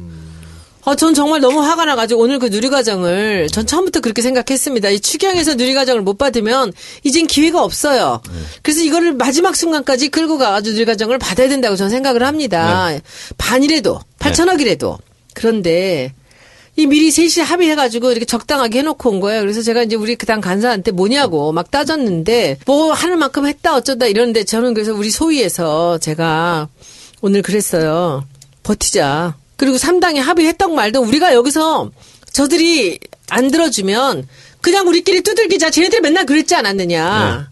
[0.84, 4.88] 아, 전 정말 너무 화가 나가지고 오늘 그 누리과정을 전 처음부터 그렇게 생각했습니다.
[4.90, 6.72] 이 추경에서 누리과정을 못 받으면
[7.04, 8.22] 이젠 기회가 없어요.
[8.62, 12.86] 그래서 이거를 마지막 순간까지 끌고 가가지고 누리과정을 받아야 된다고 저는 생각을 합니다.
[13.38, 14.98] 반이라도, 8천억이라도.
[15.34, 16.14] 그런데
[16.76, 19.42] 이 미리 셋이 합의해가지고 이렇게 적당하게 해놓고 온 거예요.
[19.42, 24.44] 그래서 제가 이제 우리 그당 간사한테 뭐냐고 막 따졌는데 뭐 하는 만큼 했다 어쩌다 이러는데
[24.44, 26.68] 저는 그래서 우리 소위에서 제가
[27.20, 28.24] 오늘 그랬어요.
[28.62, 29.39] 버티자.
[29.60, 31.90] 그리고 3당이 합의했던 말도 우리가 여기서
[32.32, 32.98] 저들이
[33.28, 34.26] 안 들어주면
[34.62, 35.68] 그냥 우리끼리 두들기자.
[35.70, 37.50] 쟤네들이 맨날 그랬지 않았느냐.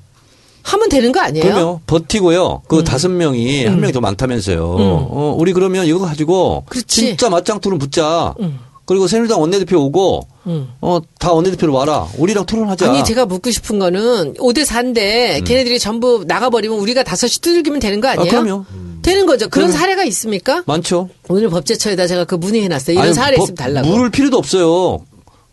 [0.62, 1.44] 하면 되는 거 아니에요?
[1.44, 1.80] 그럼요.
[1.86, 2.62] 버티고요.
[2.64, 2.66] 음.
[2.66, 4.64] 그 다섯 명이 한 명이 더 많다면서요.
[4.64, 6.86] 어, 우리 그러면 이거 가지고 그렇지.
[6.86, 8.34] 진짜 맞짱 토론 붙자.
[8.40, 8.58] 음.
[8.88, 10.68] 그리고 새누리당 원내대표 오고 음.
[10.80, 12.08] 어, 다 원내대표로 와라.
[12.16, 12.90] 우리랑 토론하자.
[12.90, 18.08] 아니 제가 묻고 싶은 거는 5대 4인데 걔네들이 전부 나가버리면 우리가 다섯이 두들기면 되는 거
[18.08, 18.30] 아, 아니에요?
[18.30, 18.64] 그럼요.
[19.02, 19.50] 되는 거죠.
[19.50, 19.70] 그런.
[19.70, 20.62] 사례가 있습니까?
[20.66, 21.10] 많죠.
[21.28, 22.94] 오늘 법제처에다 제가 그 문의해놨어요.
[22.94, 23.88] 이런 아니, 사례 법- 있으면 달라고.
[23.90, 25.04] 물을 필요도 없어요.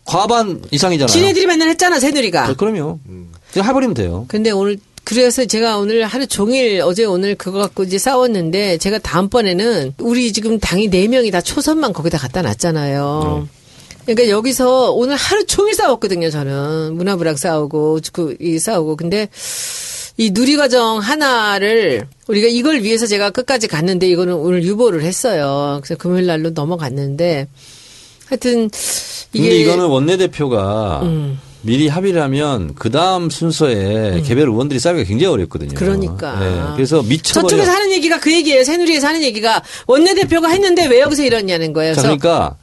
[0.06, 1.08] 과반 이상이잖아요.
[1.12, 2.46] 지네들이 맨날 했잖아, 새누리가.
[2.48, 3.00] 아, 그럼요.
[3.52, 4.24] 그냥 해버리면 돼요.
[4.28, 9.94] 근데 오늘 그래서 제가 오늘 하루 종일 어제 오늘 그거 갖고 이제 싸웠는데 제가 다음번에는
[9.98, 13.46] 우리 지금 당이 네 명이 다 초선만 거기다 갖다 놨잖아요.
[14.04, 16.28] 그러니까 여기서 오늘 하루 종일 싸웠거든요.
[16.30, 19.28] 저는 문화부랑 싸우고 그 이 싸우고 근데
[20.16, 25.78] 이 누리과정 하나를 우리가 이걸 위해서 제가 끝까지 갔는데 이거는 오늘 유보를 했어요.
[25.84, 27.46] 그래서 금요일 날로 넘어갔는데
[28.26, 28.70] 하여튼
[29.32, 31.38] 이게 근데 이거는 원내대표가 음.
[31.66, 35.74] 미리 합의를 하면 그 다음 순서에 개별 의원들이 싸기가 굉장히 어렵거든요.
[35.74, 36.38] 그러니까.
[36.38, 37.48] 네, 그래서 미쳐버려.
[37.48, 38.62] 저쪽에서 하는 얘기가 그 얘기예요.
[38.62, 41.94] 새누리에서 하는 얘기가 원내대표가 했는데 왜 여기서 이러냐는 거예요.
[41.94, 42.56] 자, 그러니까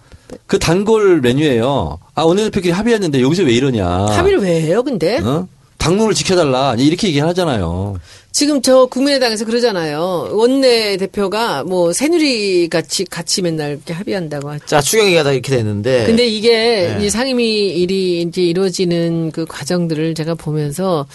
[0.48, 2.00] 그 단골 메뉴예요.
[2.16, 3.88] 아 원내대표끼리 합의했는데 여기서 왜 이러냐.
[3.88, 5.18] 합의를 왜 해요, 근데?
[5.20, 5.48] 어?
[5.78, 7.98] 당론을 지켜달라 이렇게 얘기하잖아요.
[8.34, 10.30] 지금 저 국민의당에서 그러잖아요.
[10.32, 14.66] 원내 대표가 뭐 새누리 같이 같이 맨날 이렇게 합의한다고 하죠.
[14.66, 16.08] 자, 추경위가 다 이렇게 됐는데.
[16.08, 17.06] 근데 이게 네.
[17.06, 21.06] 이 상임위 일이 이제 이루어지는 그 과정들을 제가 보면서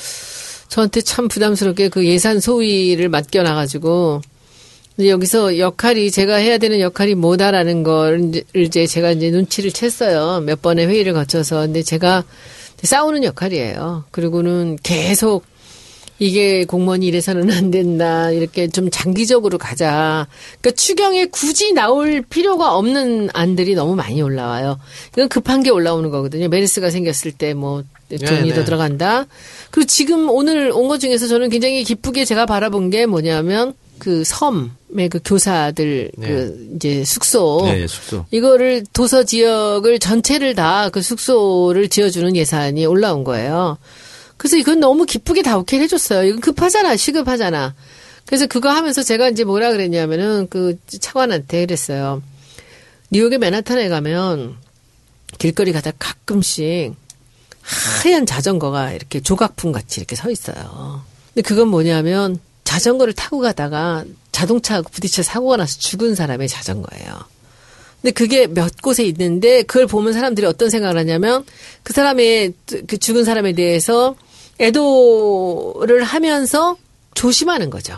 [0.69, 4.23] 저한테 참 부담스럽게 그 예산 소위를 맡겨놔가지고
[5.05, 10.45] 여기서 역할이 제가 해야 되는 역할이 뭐다라는 걸 이제 제가 이제 눈치를 챘어요.
[10.45, 12.23] 몇 번의 회의를 거쳐서 근데 제가
[12.81, 14.05] 싸우는 역할이에요.
[14.13, 15.45] 그리고는 계속
[16.19, 18.31] 이게 공무원이 이래서는 안 된다.
[18.31, 20.27] 이렇게 좀 장기적으로 가자.
[20.61, 24.79] 그러니까 추경에 굳이 나올 필요가 없는 안들이 너무 많이 올라와요.
[25.13, 26.49] 이건 급한 게 올라오는 거거든요.
[26.49, 28.65] 메르스가 생겼을 때뭐 돈이 네, 더 네.
[28.65, 29.27] 들어간다.
[29.71, 35.09] 그리고 지금 오늘 온 것 중에서 저는 굉장히 기쁘게 제가 바라본 게 뭐냐면 그 섬의
[35.11, 38.25] 그 교사들 그 이제 숙소 네, 숙소.
[38.31, 43.77] 이거를 도서 지역을 전체를 다 그 숙소를 지어주는 예산이 올라온 거예요.
[44.39, 46.27] 그래서 이건 너무 기쁘게 다 오케이 해줬어요.
[46.27, 47.75] 이건 급하잖아, 시급하잖아.
[48.25, 52.23] 그래서 그거 하면서 제가 이제 뭐라 그랬냐면은 그 차관한테 그랬어요.
[53.11, 54.57] 뉴욕의 맨하탄에 가면
[55.39, 56.95] 길거리 가다 가끔씩
[57.63, 61.03] 하얀 자전거가 이렇게 조각품 같이 이렇게 서 있어요.
[61.35, 67.39] 근데 그건 뭐냐면 자전거를 타고 가다가 자동차하고 부딪혀 사고가 나서 죽은 사람의 자전거예요.
[68.01, 71.45] 근데 그게 몇 곳에 있는데 그걸 보면 사람들이 어떤 생각을 하냐면
[71.83, 72.53] 그 사람의
[72.87, 74.15] 그 죽은 사람에 대해서
[74.61, 76.77] 애도를 하면서
[77.15, 77.97] 조심하는 거죠.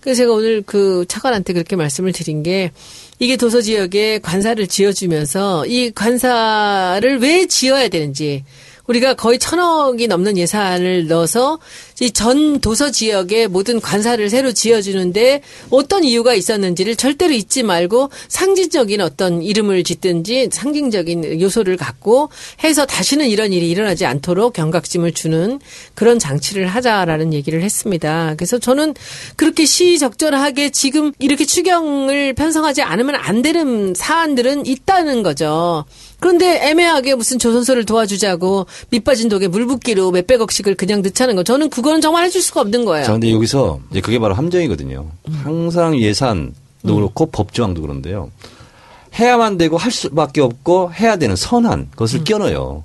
[0.00, 2.72] 그래서 제가 오늘 그 차관한테 그렇게 말씀을 드린 게
[3.18, 8.44] 이게 도서 지역에 관사를 지어주면서 이 관사를 왜 지어야 되는지
[8.86, 11.58] 우리가 거의 천억이 넘는 예산을 넣어서
[12.00, 19.02] 이 전 도서 지역의 모든 관사를 새로 지어주는데 어떤 이유가 있었는지를 절대로 잊지 말고 상징적인
[19.02, 22.30] 어떤 이름을 짓든지 상징적인 요소를 갖고
[22.64, 25.60] 해서 다시는 이런 일이 일어나지 않도록 경각심을 주는
[25.94, 28.34] 그런 장치를 하자라는 얘기를 했습니다.
[28.38, 28.94] 그래서 저는
[29.36, 35.84] 그렇게 시적절하게 지금 이렇게 추경을 편성하지 않으면 안 되는 사안들은 있다는 거죠.
[36.18, 41.42] 그런데 애매하게 무슨 조선소를 도와주자고 밑빠진 독에 물 붓기로 몇백억씩을 그냥 넣자는 거.
[41.42, 43.04] 저는 그거는 정말 해줄 수가 없는 거예요.
[43.04, 45.10] 자, 근데 여기서 이제 그게 바로 함정이거든요.
[45.42, 46.52] 항상 예산도
[46.94, 48.30] 그렇고 법조항도 그런데요.
[49.18, 52.84] 해야만 되고 할 수밖에 없고 해야 되는 선한 것을 끼워넣어요.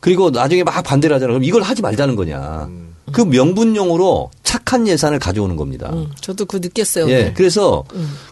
[0.00, 1.34] 그리고 나중에 막 반대를 하잖아요.
[1.34, 2.68] 그럼 이걸 하지 말자는 거냐.
[3.12, 5.90] 그 명분용으로 착한 예산을 가져오는 겁니다.
[5.92, 7.08] 음, 저도 그 느꼈어요.
[7.10, 7.32] 예.
[7.34, 7.84] 그래서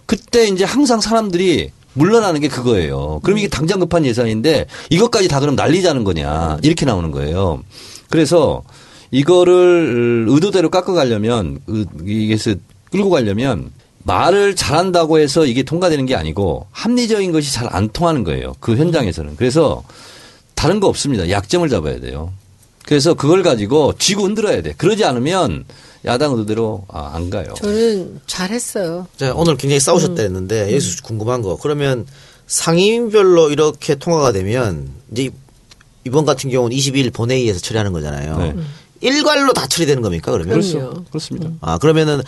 [0.07, 3.21] 그때 이제 항상 사람들이 물러나는 게 그거예요.
[3.23, 6.59] 그럼 이게 당장 급한 예산인데 이것까지 다 그럼 날리자는 거냐.
[6.63, 7.63] 이렇게 나오는 거예요.
[8.11, 8.63] 그래서
[9.11, 12.55] 이거를 의도대로 깎아가려면 의- 이게서
[12.91, 13.71] 끌고 가려면
[14.05, 18.55] 말을 잘한다고 해서 이게 통과되는 게 아니고 합리적인 것이 잘 안 통하는 거예요.
[18.61, 19.37] 그 현장에서는.
[19.37, 19.83] 그래서
[20.55, 21.29] 다른 거 없습니다.
[21.29, 22.33] 약점을 잡아야 돼요.
[22.87, 24.73] 그래서 그걸 가지고 쥐고 흔들어야 돼.
[24.77, 25.65] 그러지 않으면
[26.07, 27.53] 야당 의도대로 아, 안 가요.
[27.57, 29.07] 저는 잘했어요.
[29.17, 31.57] 자, 오늘 굉장히 싸우셨다 했는데 여기서 궁금한 거.
[31.61, 32.07] 그러면
[32.47, 35.31] 상임별로 이렇게 통과가 되면 이제
[36.05, 38.39] 이번 같은 경우는 22일 본회의에서 처리하는 거잖아요.
[38.39, 38.55] 네.
[39.01, 40.61] 일괄로 다 처리되는 겁니까, 그러면?
[40.61, 41.05] 그럼요.
[41.11, 41.51] 그렇습니다.
[41.61, 42.23] 아, 그러면은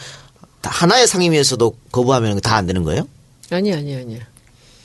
[0.61, 3.07] 다 하나의 상임위에서도 거부하면 다 안 되는 거예요?
[3.51, 4.19] 아니 아니 아니야.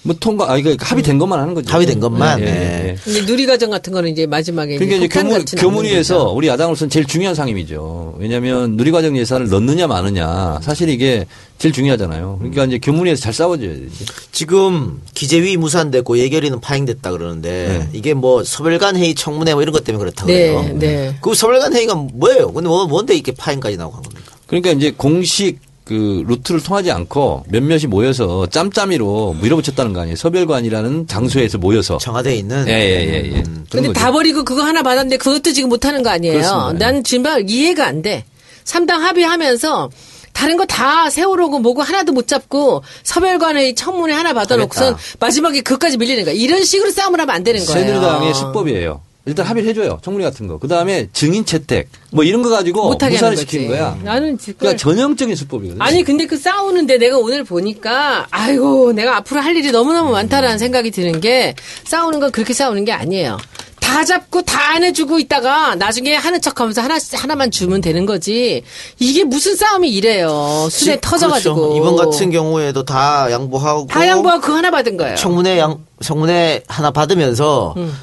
[0.05, 1.71] 뭐 통과, 아, 이거 합의된 것만 하는 거죠.
[1.71, 2.97] 합의된 것만, 예, 예, 네.
[3.07, 3.09] 예.
[3.09, 6.31] 이제 누리 과정 같은 거는 이제 마지막에 그러니까 이제 교문, 교문위에서.
[6.31, 8.15] 우리 야당으로서는 제일 중요한 상임이죠.
[8.19, 11.25] 왜냐하면 누리 과정 예산을 넣느냐 마느냐 사실 이게
[11.57, 12.37] 제일 중요하잖아요.
[12.39, 14.05] 그러니까 이제 교문위에서 잘 싸워줘야 되지.
[14.33, 20.03] 지금 기재위 무산됐고 예결위는 파행됐다 그러는데 이게 뭐 서별관 회의 청문회 뭐 이런 것 때문에
[20.03, 20.69] 그렇다고 네, 해요.
[20.73, 21.15] 네.
[21.21, 22.51] 그 서별관 회의가 뭐예요?
[22.51, 24.33] 근데 뭐 뭔데 이렇게 파행까지 나오고 한 겁니까?
[24.47, 30.15] 그러니까 이제 공식 그 루트를 통하지 않고 몇몇이 모여서 짬짬이로 밀어붙였다는 거 아니에요.
[30.15, 31.97] 서별관이라는 장소에서 모여서.
[31.97, 33.39] 청와대에 있는 예, 예, 예, 예.
[33.39, 34.13] 음, 근데 그런 다 거죠.
[34.13, 36.33] 버리고 그거 하나 받았는데 그것도 지금 못 하는 거 아니에요.
[36.33, 36.73] 그렇습니다.
[36.85, 38.23] 난 정말 이해가 안 돼.
[38.63, 39.89] 삼당 합의하면서
[40.31, 44.95] 다른 거 다 세월호고 뭐고 하나도 못 잡고 서별관의 청문회 하나 받아놓고선.
[45.19, 46.33] 마지막에 그것까지 밀리는 거야.
[46.33, 47.79] 이런 식으로 싸움을 하면 안 되는 거예요.
[47.85, 49.01] 새누리당의 수법이에요.
[49.25, 49.99] 일단 합의를 해줘요.
[50.03, 50.57] 청문회 같은 거.
[50.57, 53.67] 그 다음에 증인 채택 뭐 이런 거 가지고 못하게 무산을 시키는.
[53.69, 53.97] 거야.
[54.03, 55.81] 나는 지금 그러니까 전형적인 수법이거든요.
[55.83, 60.91] 아니 근데 그 싸우는데 내가 오늘 보니까 아이고 내가 앞으로 할 일이 너무너무 많다라는 생각이
[60.91, 61.55] 드는 게
[61.85, 63.37] 싸우는 건 그렇게 싸우는 게 아니에요.
[63.79, 68.63] 다 잡고 다 안 해주고 있다가 나중에 하는 척 하면서 하나 하나만 주면 되는 거지.
[68.97, 70.67] 이게 무슨 싸움이 이래요.
[70.71, 71.77] 지- 터져가지고 그렇죠.
[71.77, 75.15] 이번 같은 경우에도 다 양보하고 다 양보하고 그거 하나 받은 거예요.
[75.15, 77.93] 청문회 양 청문회 하나 받으면서 음.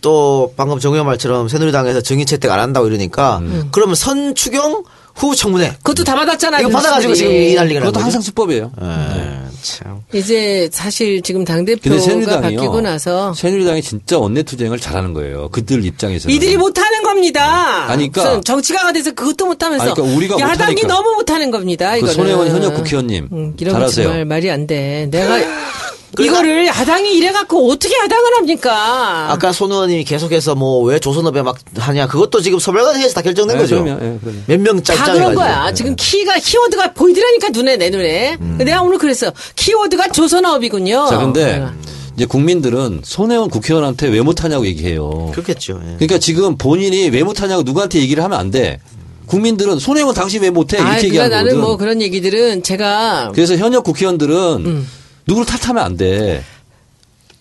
[0.00, 3.68] 또 방금 정의원 말처럼 새누리당에서 증인 채택 안 한다고 이러니까 음.
[3.72, 4.82] 그러면 선 추경
[5.14, 6.62] 후 청문회 그것도 다 받았잖아요.
[6.66, 8.02] 이거 받아가지고 지금 이 난리가 난 그것도.
[8.02, 8.70] 항상 수법이에요.
[8.80, 10.00] 예, 참.
[10.14, 12.40] 이제 사실 지금 당 대표가.
[12.40, 15.48] 바뀌고 나서 새누리당이 진짜 원내 투쟁을 잘하는 거예요.
[15.50, 16.34] 그들 입장에서는.
[16.34, 17.84] 이들이 못하는 겁니다.
[17.90, 20.88] 아니, 그러니까- 무슨 정치가가 돼서 그것도 못하면서 아니, 그러니까 우리가 야당이 못하니까.
[20.88, 21.90] 너무 못하는 겁니다.
[21.92, 24.06] 그 이거는 손혜원 현역 국회의원님 음, 잘하세요.
[24.06, 25.08] 정말 말이 안 돼.
[25.10, 25.36] 내가
[26.14, 29.30] 그러니까- 이거를 야당이 이래갖고 어떻게 야당을 합니까?
[29.30, 33.56] 아까 손 의원님이 계속해서 뭐 왜 조선업에 막 하냐 그것도 지금 서별관 회의에서 다 결정된
[33.56, 33.82] 네, 거죠.
[33.84, 34.04] 그럼요.
[34.04, 34.38] 예, 그럼요.
[34.46, 35.72] 몇명다 짤짤 그런 거야.
[35.72, 38.36] 지금 키가 키워드가 보이더라니까 눈에 내 눈에.
[38.58, 39.32] 내가 오늘 그랬어.
[39.56, 41.06] 키워드가 조선업이군요.
[41.08, 41.72] 자, 근데 어.
[42.16, 45.30] 이제 국민들은 손혜원 국회의원한테 왜 못하냐고 얘기해요.
[45.32, 45.80] 그렇겠죠.
[45.82, 45.94] 예.
[45.94, 48.80] 그러니까 지금 본인이 왜 못하냐고 누구한테 얘기를 하면 안 돼.
[49.26, 50.76] 국민들은 손혜원 당신 왜 못해?
[50.76, 51.60] 이렇게 그러니까 얘기하는 나는 거거든.
[51.60, 54.36] 뭐 그런 얘기들은 제가 그래서 현역 국회의원들은
[54.66, 54.88] 음.
[55.26, 56.42] 누구를 탓하면 안 돼.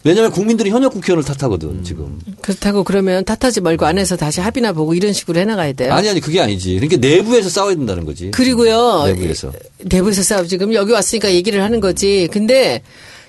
[0.03, 2.19] 왜냐하면 국민들이 현역 국회의원을 탓하거든 지금.
[2.41, 5.93] 그렇다고 그러면 탓하지 말고 안에서 다시 합의나 보고 이런 식으로 해나가야 돼요.
[5.93, 6.75] 아니 아니 그게 아니지.
[6.75, 8.31] 그러니까 내부에서 싸워야 된다는 거지.
[8.31, 9.03] 그리고요.
[9.07, 9.51] 내부에서.
[9.79, 12.29] 내부에서 싸우 지금 여기 왔으니까 얘기를 하는 거지.
[12.31, 12.81] 근데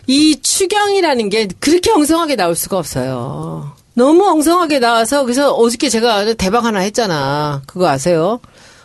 [0.07, 3.73] 이 추경이라는 게 그렇게 엉성하게 나올 수가 없어요.
[3.95, 7.63] 너무 엉성하게 나와서 그래서 어저께 제가 대박 하나 했잖아.
[7.67, 8.41] 그거 아세요?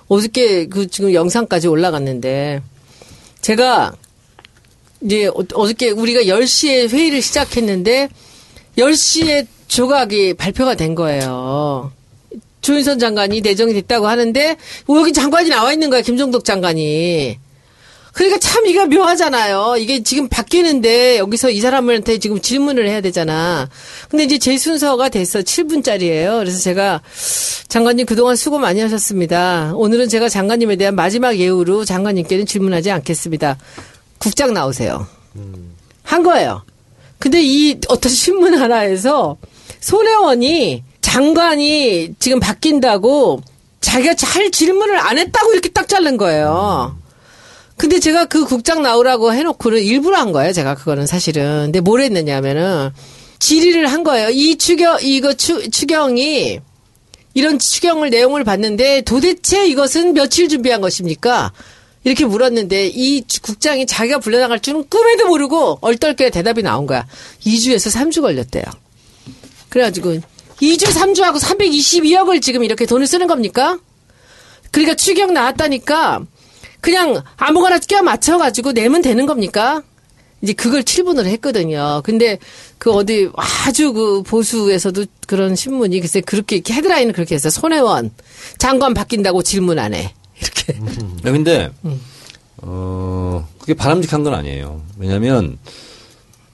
[0.07, 2.61] 어저께 그 지금 영상까지 올라갔는데
[3.41, 3.93] 제가
[5.06, 8.10] 이제 어- 어저께 우리가 10시에 회의를 시작했는데
[8.78, 11.91] 10시에 조각이 발표가 된 거예요.
[12.62, 14.58] 조윤선 장관이 내정이 됐다고 하는데
[14.89, 17.38] 여기 장관이 나와 있는 거야 김종덕 장관이.
[18.14, 19.76] 그러니까 참 이게 묘하잖아요.
[19.78, 23.70] 이게 지금 바뀌는데 여기서 이 사람한테 지금 질문을 해야 되잖아.
[24.10, 25.39] 근데 이제 제 순서가 됐어.
[25.39, 26.39] 7분짜리예요.
[26.39, 27.01] 그래서 제가
[27.68, 29.74] 장관님 그동안 수고 많이 하셨습니다.
[29.76, 33.58] 오늘은 제가 장관님에 대한 마지막 예우로 장관님께는 질문하지 않겠습니다.
[34.18, 35.07] 국장 나오세요.
[36.03, 36.63] 한 거예요.
[37.20, 39.38] 근데 이 어떤 신문 하나에서
[39.80, 43.41] 손혜원이 장관이 지금 바뀐다고
[43.82, 46.97] 자기가 잘 질문을 안 했다고 이렇게 딱 자른 거예요.
[47.78, 50.53] 근데 제가 그 국장 나오라고 해놓고는 일부러 한 거예요.
[50.53, 51.63] 제가 그거는 사실은.
[51.66, 52.91] 근데 뭘 했느냐면은
[53.39, 54.30] 질의를 한 거예요.
[54.30, 56.59] 이 추경 이거 추, 추경이
[57.34, 61.51] 이런 추경을 내용을 봤는데 도대체 이것은 며칠 준비한 것입니까?
[62.06, 67.06] 이렇게 물었는데 이 주- 국장이 자기가 불려나갈 줄은 꿈에도 모르고 얼떨결에 대답이 나온 거야.
[67.41, 68.64] 2주에서 3주 걸렸대요.
[69.70, 70.20] 그래가지고
[70.62, 73.80] 2주 3주하고 322억을 지금 이렇게 돈을 쓰는 겁니까?
[74.72, 76.22] 그러니까 추경 나왔다니까
[76.80, 79.82] 그냥 아무거나 껴 맞춰가지고 내면 되는 겁니까?
[80.43, 82.01] 이제 그걸 7분으로 했거든요.
[82.06, 82.38] 근데
[82.78, 87.49] 그 어디 아주 그 보수에서도 그런 신문이 글쎄 그렇게 헤드라인을 그렇게 했어요.
[87.49, 88.12] 손혜원
[88.60, 90.14] 장관 바뀐다고 질문 안 해.
[90.41, 90.73] 이렇게.
[91.23, 91.69] 네, 근데
[92.57, 94.81] 어 그게 바람직한 건 아니에요.
[94.97, 95.57] 왜냐하면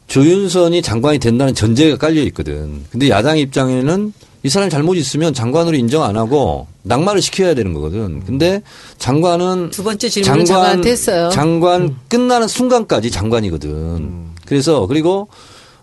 [0.07, 2.85] 조윤선이 장관이 된다는 전제가 깔려 있거든.
[2.91, 4.13] 근데 야당 입장에는
[4.43, 8.25] 이 사람 잘못 있으면 장관으로 인정 안 하고 낙마를 시켜야 되는 거거든.
[8.25, 8.61] 근데
[8.97, 11.29] 장관은 두 번째 질문을 장관한테 했어요.
[11.29, 14.31] 장관 끝나는 순간까지 장관이거든.
[14.45, 15.27] 그래서 그리고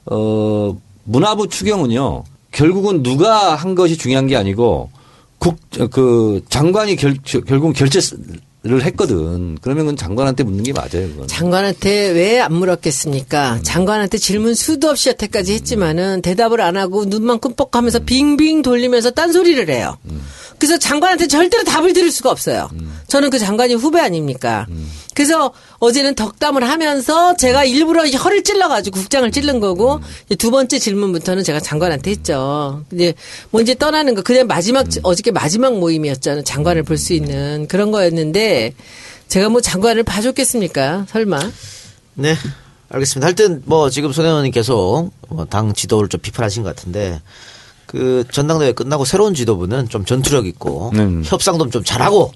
[0.07, 2.25] 어 문화부 추경은요.
[2.51, 4.91] 결국은 누가 한 것이 중요한 게 아니고
[5.39, 5.57] 국
[5.91, 9.57] 그 장관이 결 결국 결재를 했거든.
[9.61, 11.09] 그러면 그건 장관한테 묻는 게 맞아요.
[11.09, 11.29] 그건.
[11.29, 13.61] 장관한테 왜 안 물었겠습니까?
[13.63, 19.97] 장관한테 질문 수도 없이 여태까지 했지만은 대답을 안 하고 눈만 끔뻑하면서 빙빙 돌리면서 딴소리를 해요.
[20.07, 22.69] 그 그래서 장관한테 절대로 답을 들을 수가 없어요.
[23.07, 24.67] 저는 그 장관이 후배 아닙니까?
[25.15, 31.43] 그래서 어제는 덕담을 하면서 제가 일부러 혀를 찔러가지고 국장을 찔른 거고 이제 두 번째 질문부터는
[31.45, 32.85] 제가 장관한테 했죠.
[32.93, 33.15] 이제
[33.51, 36.45] 뭐 이제 떠나는 거 그냥 마지막 어저께 마지막 모임이었잖아요.
[36.45, 38.75] 장관을 볼 수 있는 그런 거였는데
[39.29, 41.07] 제가 뭐 장관을 봐줬겠습니까?
[41.09, 41.39] 설마?
[42.15, 42.35] 네.
[42.91, 43.27] 알겠습니다.
[43.27, 47.21] 하여튼 뭐 지금 손 의원님 계속 뭐당 지도를 좀 비판하신 것 같은데
[47.89, 51.23] 그 전당대회 끝나고 새로운 지도부는 좀 전투력 있고 음.
[51.25, 52.33] 협상도 좀 잘하고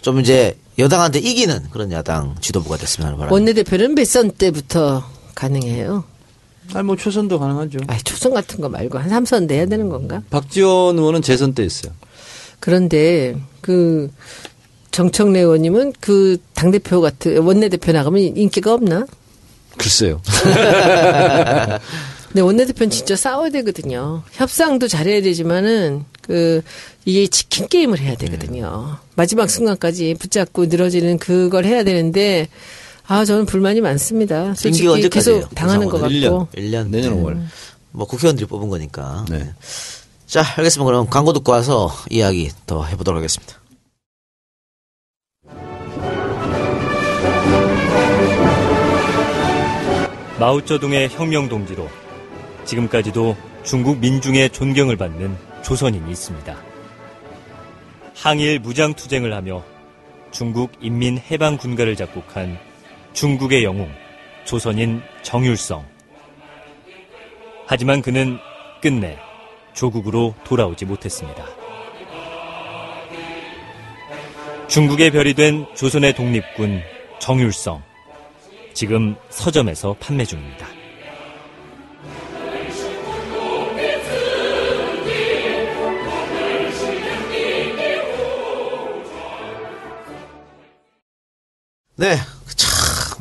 [0.00, 3.32] 좀 이제 여당한테 이기는 그런 야당 지도부가 됐으면 하는 바람.
[3.32, 6.04] 원내대표는 몇선 때부터 가능해요?
[6.72, 7.80] 아니 뭐 초선도 가능하죠.
[7.86, 10.22] 아, 초선 같은 거 말고 한 삼선 내야 되는 건가?
[10.30, 11.92] 박지원 의원은 재선 때 했어요.
[12.58, 14.10] 그런데 그
[14.90, 19.04] 정청래 의원님은 그 당대표 같은 원내대표 나가면 인기가 없나?
[19.76, 20.22] 글쎄요.
[22.34, 24.24] 근데 원내대표는 진짜 싸워야 되거든요.
[24.32, 26.62] 협상도 잘해야 되지만은 그
[27.04, 28.96] 이게 치킨 게임을 해야 되거든요.
[29.14, 32.48] 마지막 순간까지 붙잡고 늘어지는 그걸 해야 되는데
[33.06, 34.52] 아 저는 불만이 많습니다.
[34.56, 35.08] 솔직히?
[35.08, 36.00] 계속 당하는 것?
[36.00, 36.48] 같고.
[36.56, 36.88] 1년.
[36.88, 37.40] 내년 5월.
[37.92, 39.24] 뭐 국회의원들이 뽑은 거니까.
[39.30, 39.52] 네.
[40.26, 40.84] 자, 알겠습니다.
[40.84, 43.60] 그럼 광고 듣고 와서 이야기 더 해보도록 하겠습니다.
[50.40, 51.88] 마오쩌둥의 혁명 동지로
[52.64, 56.56] 지금까지도 중국 민중의 존경을 받는 조선인이 있습니다.
[58.14, 59.62] 항일 무장투쟁을 하며
[60.30, 62.58] 중국 인민해방군가를 작곡한
[63.12, 63.90] 중국의 영웅
[64.44, 65.84] 조선인 정율성.
[67.66, 68.38] 하지만 그는
[68.82, 69.18] 끝내
[69.72, 71.46] 조국으로 돌아오지 못했습니다.
[74.68, 76.82] 중국의 별이 된 조선의 독립군
[77.20, 77.82] 정율성.
[78.72, 80.73] 지금 서점에서 판매 중입니다.
[91.96, 92.18] 네.
[92.56, 92.70] 참,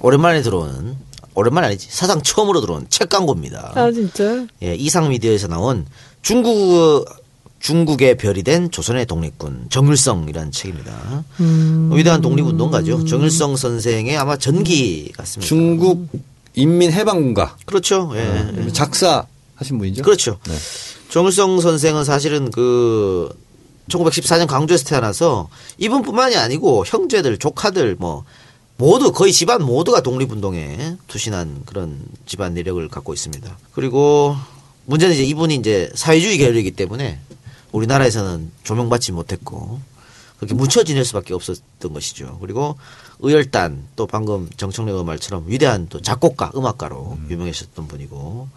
[0.02, 0.98] 오랜만에 들어온,
[1.36, 1.88] 오랜만이 아니지.
[1.92, 3.74] 사상 처음으로 들어온 책 광고입니다.
[3.76, 4.46] 아 진짜?
[4.62, 5.86] 예, 이상 미디어에서 나온
[6.22, 7.06] 중국
[7.60, 11.24] 중국의 별이 된 조선의 독립군 정일성이라는 책입니다.
[11.92, 13.06] 위대한 독립운동가죠.
[13.06, 15.48] 정일성 선생의 아마 전기 같습니다.
[15.48, 16.10] 중국
[16.56, 18.12] 인민해방군가 그렇죠.
[18.16, 18.52] 예.
[18.58, 18.72] 예.
[18.74, 20.04] 작사 하신 분이죠.
[20.04, 20.40] 그렇죠.
[20.46, 20.56] 네.
[21.10, 23.30] 정일성 선생은 사실은 그
[23.90, 25.48] 1914년 광주에서 태어나서
[25.78, 28.26] 이분뿐만이 아니고 형제들, 조카들 뭐
[28.78, 33.58] 모두 거의 집안 모두가 독립운동에 투신한 그런 집안 내력을 갖고 있습니다.
[33.74, 34.36] 그리고
[34.86, 37.20] 문제는 이제 이분이 이제 사회주의 계열이기 때문에
[37.72, 39.80] 우리나라에서는 조명받지 못했고
[40.38, 42.38] 그렇게 묻혀 지낼 수밖에 없었던 것이죠.
[42.42, 42.78] 그리고
[43.20, 48.50] 의열단 또 방금 정청래 의원 말처럼 위대한 또 작곡가, 음악가로 유명해졌던 분이고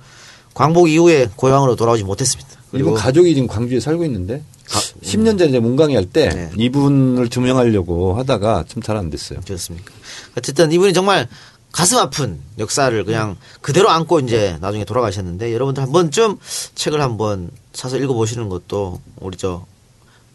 [0.55, 2.56] 광복 이후에 고향으로 돌아오지 못했습니다.
[2.79, 6.51] 이분 가족이 지금 광주에 살고 있는데 가- 10년 전에 문강이 할때 네.
[6.57, 9.41] 이분을 조명하려고 하다가 좀잘안 됐어요.
[9.47, 9.93] 그렇습니까?
[10.37, 11.29] 어쨌든 이분이 정말
[11.72, 16.39] 가슴 아픈 역사를 그냥 그대로 안고 이제 나중에 돌아가셨는데 여러분들 한 번쯤
[16.74, 19.66] 책을 한번 사서 읽어보시는 것도 우리 저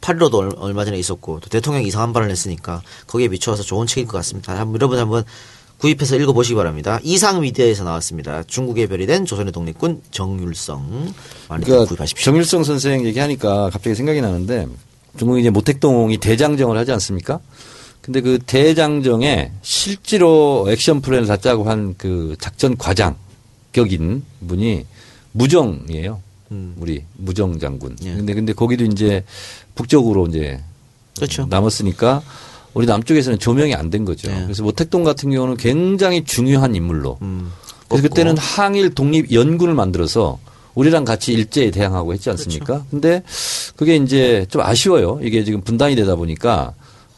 [0.02, 4.18] 8.15도 얼- 얼마 전에 있었고 또 대통령이 이상한 발언을 했으니까 거기에 비추어서 좋은 책일 것
[4.18, 4.58] 같습니다.
[4.60, 5.24] 한번 여러분 한번
[5.82, 7.00] 구입해서 읽어보시기 바랍니다.
[7.02, 8.44] 이상 미디어에서 나왔습니다.
[8.44, 11.14] 중국의 별이 된 조선의 독립군 정율성
[11.50, 12.24] 많이 그러니까 구입하십시오.
[12.24, 14.68] 정일성 선생 얘기하니까 갑자기 생각이 나는데
[15.18, 17.40] 중국이 이제 모택동이 대장정을 하지 않습니까?
[18.02, 23.16] 근데 그 대장정에 실제로 액션 플랜을 다 짜고 한 그 작전 과장
[23.74, 24.86] 격인 분이
[25.34, 26.22] 무정이에요.
[26.78, 27.96] 우리 무정 장군.
[28.04, 28.14] 예.
[28.14, 29.24] 근데 근데 거기도 이제
[29.76, 30.62] 북쪽으로 이제
[31.16, 31.46] 그렇죠.
[31.50, 32.22] 남았으니까
[32.74, 34.30] 우리 남쪽에서는 조명이 안 된 거죠.
[34.30, 34.42] 네.
[34.44, 37.18] 그래서 모택동 같은 경우는 굉장히 중요한 인물로.
[37.22, 37.52] 음,
[37.90, 38.04] 그래서.
[38.08, 40.40] 그때는 항일 독립 연군을 만들어서
[40.76, 42.66] 우리랑 같이 일제에 대항하고 했지 않습니까?
[42.66, 42.86] 그렇죠.
[42.90, 43.24] 근데
[43.76, 45.20] 그게 이제 좀 아쉬워요.
[45.22, 46.74] 이게 지금 분단이 되다 보니까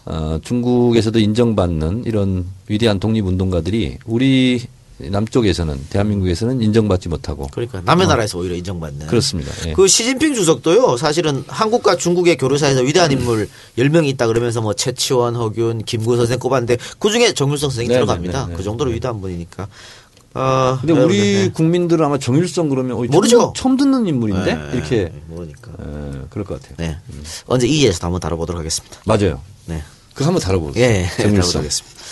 [0.06, 4.62] 어, 중국에서도 인정받는 이런 위대한 독립운동가들이 우리
[5.10, 9.52] 남쪽에서는 대한민국에서는 인정받지 못하고 그러니까 남의 나라에서 오히려 인정받는 그렇습니다.
[9.68, 9.74] 예.
[9.74, 15.84] 그 시진핑 주석도요, 사실은 한국과 중국의 교류사에서 위대한 인물 10명이 있다 그러면서 뭐 최치원, 허균,
[15.84, 18.46] 김구 선생 꼽았는데 그 중에 정율성 선생이 네, 들어갑니다.
[18.46, 18.96] 네, 네, 그 정도로 네.
[18.98, 19.68] 위대한 분이니까.
[20.36, 21.50] 어, 근데 우리 네.
[21.50, 23.54] 국민들은 아마 정일성 그러면 어, 모르죠.
[23.56, 25.72] 처음, 듣는 인물인데 네, 이렇게 네, 모르니까.
[25.80, 26.76] 에, 그럴 것 같아요.
[26.78, 26.98] 네.
[27.46, 29.00] 언제 이에서 한번 다뤄보도록 하겠습니다.
[29.06, 29.42] 맞아요.
[29.68, 29.84] 네.
[30.16, 30.42] 그거 한번.
[30.76, 31.18] 예, 정일성.
[31.18, 32.03] 다뤄보도록 하겠습니다.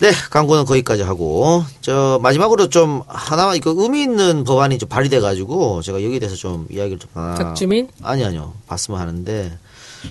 [0.00, 5.82] 네, 광고는 거기까지 하고, 저, 마지막으로 좀, 하나, 이거 의미 있는 법안이 좀 발의돼 가지고,
[5.82, 7.34] 제가 여기에 대해서 좀 이야기를 좀 하나.
[7.34, 7.88] 박주민?
[8.02, 8.54] 아니, 아니요.
[8.66, 9.58] 봤으면 하는데,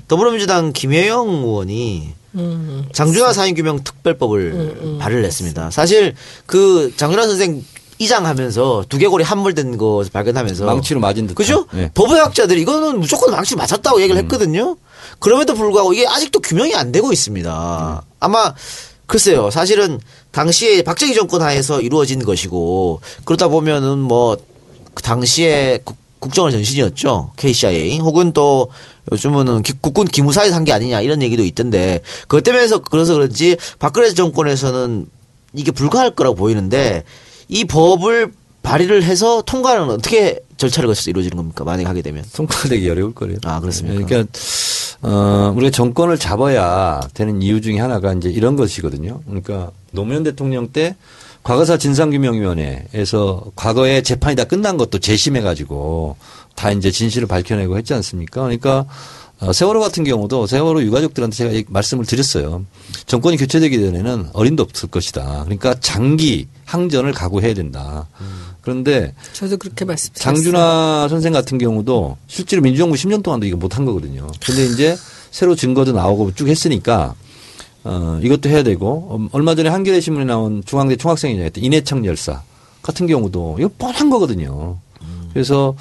[0.07, 2.85] 더불어민주당 김혜영 의원이 음.
[2.93, 5.71] 장준하 사인규명 특별법을 발의를 했습니다.
[5.71, 6.13] 사실
[6.45, 7.63] 그 장준하 선생
[7.97, 11.35] 이장하면서 두개골이 함몰된 것을 발견하면서 망치로 맞은 듯한.
[11.35, 11.65] 그죠?
[11.73, 11.91] 예.
[11.95, 14.77] 법의학자들이 이거는 무조건 망치로 맞았다고 얘기를 했거든요.
[15.17, 18.03] 그럼에도 불구하고 이게 아직도 규명이 안 되고 있습니다.
[18.21, 18.53] 아마
[19.09, 19.49] 글쎄요.
[19.49, 19.99] 사실은
[20.31, 24.37] 당시에 박정희 정권 하에서 이루어진 것이고 그러다 보면은 뭐
[24.95, 27.31] 그 당시에 국, 국정원 전신이었죠.
[27.37, 28.69] KCIA 혹은 또
[29.11, 33.55] 요즘은 기- 국군 기무사에서 한 게 아니냐 이런 얘기도 있던데 그것 때문에 서 그래서 그런지
[33.77, 35.05] 박근혜 정권에서는
[35.53, 37.03] 이게 불가할 거라고 보이는데
[37.47, 41.63] 이 법을 발의를 해서 통과는 어떻게 절차를 거쳐서 이루어지는 겁니까?
[41.63, 42.25] 만약에 하게 되면.
[42.35, 43.37] 통과되기 어려울 거예요.
[43.45, 44.05] 아, 그렇습니까?
[44.05, 44.29] 그러니까
[45.01, 49.21] 어, 우리가 정권을 잡아야 되는 이유 중에 하나가 이제 이런 것이거든요.
[49.25, 50.95] 그러니까 노무현 대통령 때
[51.43, 56.17] 과거사 진상규명위원회에서 과거에 재판이 다 끝난 것도 재심해 가지고
[56.55, 58.41] 다 이제 진실을 밝혀내고 했지 않습니까?
[58.41, 58.85] 그러니까 어,
[59.53, 62.65] 세월호 같은 경우도 세월호 유가족들한테 제가 이 말씀을 드렸어요.
[63.05, 65.43] 정권이 교체되기 전에는 어림도 없을 것이다.
[65.45, 68.07] 그러니까 장기 항전을 각오해야 된다.
[68.61, 70.33] 그런데 저도 그렇게 말씀드렸어요.
[70.35, 74.27] 장준하 선생 같은 경우도 실제로 민주정부 10년 동안도 이거 못한 거거든요.
[74.45, 74.97] 근데 이제
[75.31, 77.15] 새로 증거도 나오고 쭉 했으니까
[77.85, 82.43] 어, 이것도 해야 되고 음, 얼마 전에 한겨레 신문에 나온 중앙대 총학생회장했던 이내창 열사
[82.81, 84.77] 같은 경우도 이거 뻔한 거거든요.
[85.33, 85.75] 그래서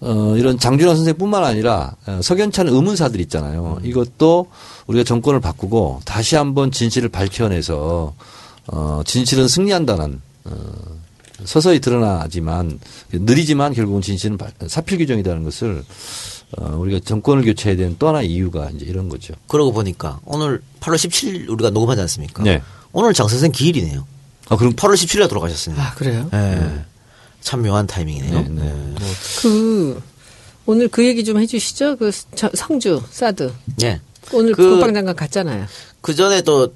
[0.00, 3.78] 어, 이런 장준하 선생뿐만 아니라 어, 석연찬 의문사들 있잖아요.
[3.84, 4.48] 이것도
[4.86, 8.14] 우리가 정권을 바꾸고 다시 한번 진실을 밝혀내서
[8.68, 10.52] 어, 진실은 승리한다는 어,
[11.44, 12.78] 서서히 드러나지만
[13.12, 15.84] 느리지만 결국은 진실은 발- 사필 규정이라는 것을
[16.58, 19.34] 어, 우리가 정권을 교체해야 되는 또 하나의 이유가 이제 이런 거죠.
[19.48, 22.42] 그러고 보니까 오늘 8월 17일 우리가 녹음하지 않습니까?
[22.44, 22.62] 네.
[22.92, 24.06] 오늘 장 선생 기일이네요.
[24.48, 25.82] 아, 그럼 8월 17일에 돌아가셨습니다.
[25.82, 26.28] 아 그래요?
[26.32, 26.84] 네.
[27.46, 28.40] 참 묘한 타이밍이네요.
[28.40, 29.04] 네, 네.
[29.40, 30.02] 그
[30.66, 31.94] 오늘 그 얘기 좀 해주시죠.
[31.96, 34.00] 그 저- 성주 사드 네.
[34.32, 35.66] 오늘 그- 국방장관 갔잖아요.
[36.00, 36.72] 그 전에 또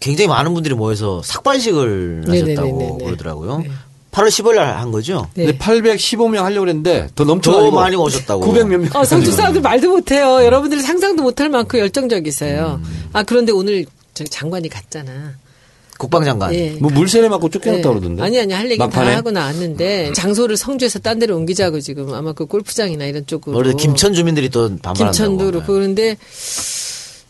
[0.00, 3.04] 굉장히 많은 분들이 모여서 삭발식을 하셨다고 네네네네네.
[3.04, 3.58] 그러더라고요.
[3.58, 3.70] 네.
[4.12, 5.28] 8월 15일 날 한 거죠?
[5.34, 5.44] 네.
[5.44, 8.46] 근데 815명 하려고 그랬는데 더 넘쳐 더 많이 오셨다고.
[8.46, 8.88] 900몇 명.
[8.94, 10.42] 어, 성주 사람들 말도 못해요.
[10.42, 12.80] 여러분들이 상상도 못할 만큼 열정적이세요.
[13.12, 13.84] 아 그런데 오늘
[14.14, 15.34] 저기 장관이 갔잖아.
[15.98, 16.54] 국방장관.
[16.54, 16.70] 예.
[16.80, 17.94] 뭐 물세례 맞고 쫓겨났다 네.
[17.94, 18.22] 그러던데.
[18.22, 19.10] 아니 아니 할 얘기 막판에?
[19.10, 23.74] 다 하고 나왔는데 장소를 성주에서 딴 데로 옮기자고 지금 아마 그 골프장이나 이런 쪽으로 우리
[23.74, 25.10] 김천 주민들이 또 반발한다고.
[25.12, 26.16] 김천도 그렇고 그런데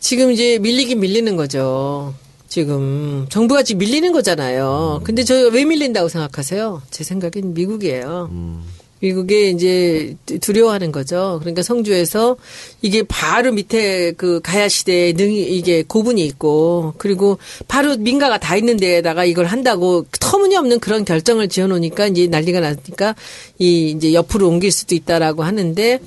[0.01, 2.15] 지금 이제 밀리긴 밀리는 거죠.
[2.47, 5.01] 지금 정부가 지금 밀리는 거잖아요.
[5.05, 6.83] 근데 저 왜 밀린다고 생각하세요?
[6.91, 8.31] 제 생각엔 미국이에요.
[9.01, 11.39] 미국에 이제 두려워하는 거죠.
[11.41, 12.37] 그러니까 성주에서
[12.83, 17.39] 이게 바로 밑에 그 가야 시대에 능 이게 고분이 있고 그리고
[17.69, 23.15] 바로 민가가 다 있는 데에다가 이걸 한다고 터무니없는 그런 결정을 지어 놓으니까 이제 난리가 나니까
[23.59, 26.01] 이 이제 옆으로 옮길 수도 있다라고 하는데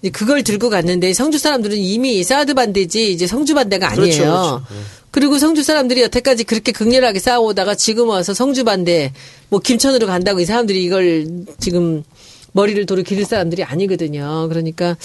[0.00, 4.16] 이제 그걸 들고 갔는데 성주 사람들은 이미 사드 반대지 이제 성주 반대가 아니에요.
[4.16, 4.62] 그렇죠,
[5.10, 9.12] 그리고 성주 사람들이 여태까지 그렇게 극렬하게 싸워오다가 지금 와서 성주 반대
[9.48, 11.26] 뭐 김천으로 간다고 이 사람들이 이걸
[11.60, 12.02] 지금
[12.54, 14.46] 머리를 도로 기를 사람들이 아니거든요.
[14.48, 14.96] 그러니까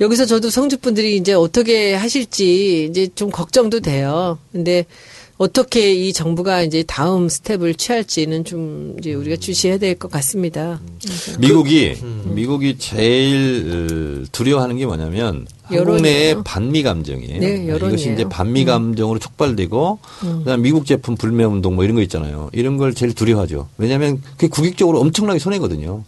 [0.00, 4.38] 여기서 저도 성주 분들이 이제 어떻게 하실지 이제 좀 걱정도 돼요.
[4.52, 4.86] 근데
[5.36, 10.80] 어떻게 이 정부가 이제 다음 스텝을 취할지는 좀 이제 우리가 주시해야 될 것 같습니다.
[11.40, 12.32] 미국이 음.
[12.36, 16.02] 미국이 제일 어, 두려워하는 게 뭐냐면 한국 여론이에요.
[16.02, 17.40] 내의 반미 감정이에요.
[17.40, 18.08] 네, 이것이 여론이에요.
[18.10, 18.14] 음.
[18.14, 22.48] 이제 반미 감정으로 촉발되고 그다음 미국 제품 불매 운동 뭐 이런 거 있잖아요.
[22.52, 23.68] 이런 걸 제일 두려워하죠.
[23.78, 26.04] 왜냐하면 그게 국익적으로 엄청나게 손해거든요.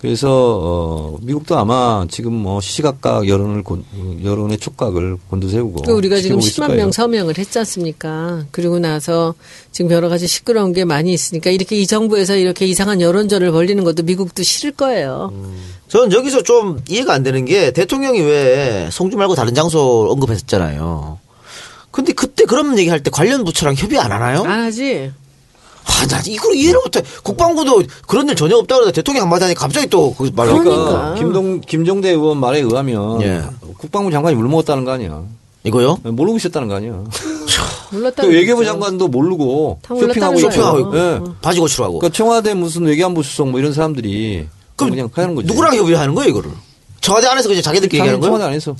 [0.00, 3.84] 그래서 어 미국도 아마 지금 뭐 시시각각 여론을 곤-
[4.22, 6.82] 여론의 촉각을 곤두세우고 그 우리가 지금 지켜보고 있을 10만 거예요.
[6.84, 8.44] 명 서명을 했지 않습니까?
[8.52, 9.34] 그리고 나서
[9.72, 14.04] 지금 여러 가지 시끄러운 게 많이 있으니까 이렇게 이 정부에서 이렇게 이상한 여론전을 벌리는 것도
[14.04, 15.32] 미국도 싫을 거예요.
[15.88, 21.18] 저는 여기서 좀 이해가 안 되는 게 대통령이 왜 성주 말고 다른 장소 언급했었잖아요.
[21.90, 24.42] 근데 그때 그런 얘기 할 때 관련 부처랑 협의 안 하나요?
[24.44, 25.10] 안 하지?
[25.88, 27.02] 아, 나 이걸 이해를 못해.
[27.22, 31.14] 국방부도 그런 일 전혀 없다 그러다 대통령 한마디 하니 갑자기 또 거기 말 그러니까 그러니까.
[31.14, 33.42] 김동 김종대 의원 말에 의하면 예.
[33.78, 35.22] 국방부 장관이 물 먹었다는 거 아니야.
[35.64, 35.98] 이거요?
[36.04, 37.02] 모르고 있었다는 거 아니야.
[37.90, 38.22] 몰랐다.
[38.22, 40.38] 그 외교부 장관도 모르고 쇼핑하고.
[40.38, 40.98] 쇼핑하고 있고.
[40.98, 41.20] 예.
[41.40, 41.98] 바지 고치러 가고.
[41.98, 45.48] 그러니까 청와대 무슨 외교안보 수석 뭐 이런 사람들이 그럼 그냥 하는 거지.
[45.48, 46.50] 누구랑 협의하는 거예요, 이거를?
[47.00, 48.30] 청와대 안에서 그냥 자기들끼리 얘기하는 거예요?
[48.34, 48.76] 청와대 안에서.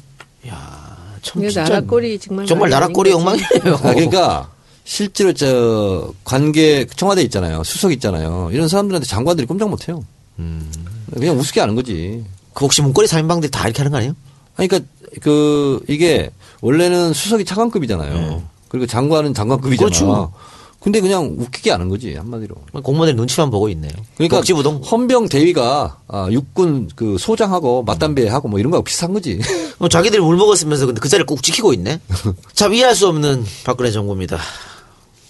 [1.21, 3.21] 참 이게 진짜 나라 꼴이 정말 정말 말이 나라 아닌 꼴이 거지.
[3.21, 3.75] 엉망이네요.
[3.75, 4.51] 아, 그러니까
[4.89, 7.63] 실제로 저 관계 청와대 있잖아요.
[7.63, 8.49] 수석 있잖아요.
[8.53, 10.03] 이런 사람들한테 장관들이 꼼짝 못 해요.
[10.39, 10.73] 음.
[11.13, 12.25] 그냥 우습게 하는 거지.
[12.55, 14.17] 그 혹시 문고리 3인방들이 다 이렇게 하는 거 아니에요?
[14.57, 16.31] 아니, 그러니까 그 이게
[16.63, 18.15] 원래는 수석이 차관급이잖아요.
[18.15, 18.43] 네.
[18.69, 19.91] 그리고 장관은 장관급이잖아.
[19.91, 20.33] 그렇죠.
[20.81, 22.55] 근데 그냥 웃기게 하는 거지 한마디로.
[22.83, 23.93] 공무원들 눈치만 보고 있네요.
[24.15, 24.81] 그러니까 복지부동.
[24.91, 29.39] 헌병 대위가 아, 육군 그 소장하고 맞담배하고 뭐 이런 거하고 비슷한 거지.
[29.79, 32.01] 뭐 자기들이 물 먹었으면서 근데 그 자리를 꼭 지키고 있네.
[32.55, 34.39] 참 이해할 수 없는 박근혜 정부입니다.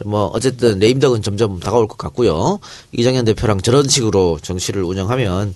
[0.04, 2.60] 뭐 어쨌든 레임덕은 점점 다가올 것 같고요.
[2.92, 5.54] 이정현 대표랑 저런 식으로 정치를 운영하면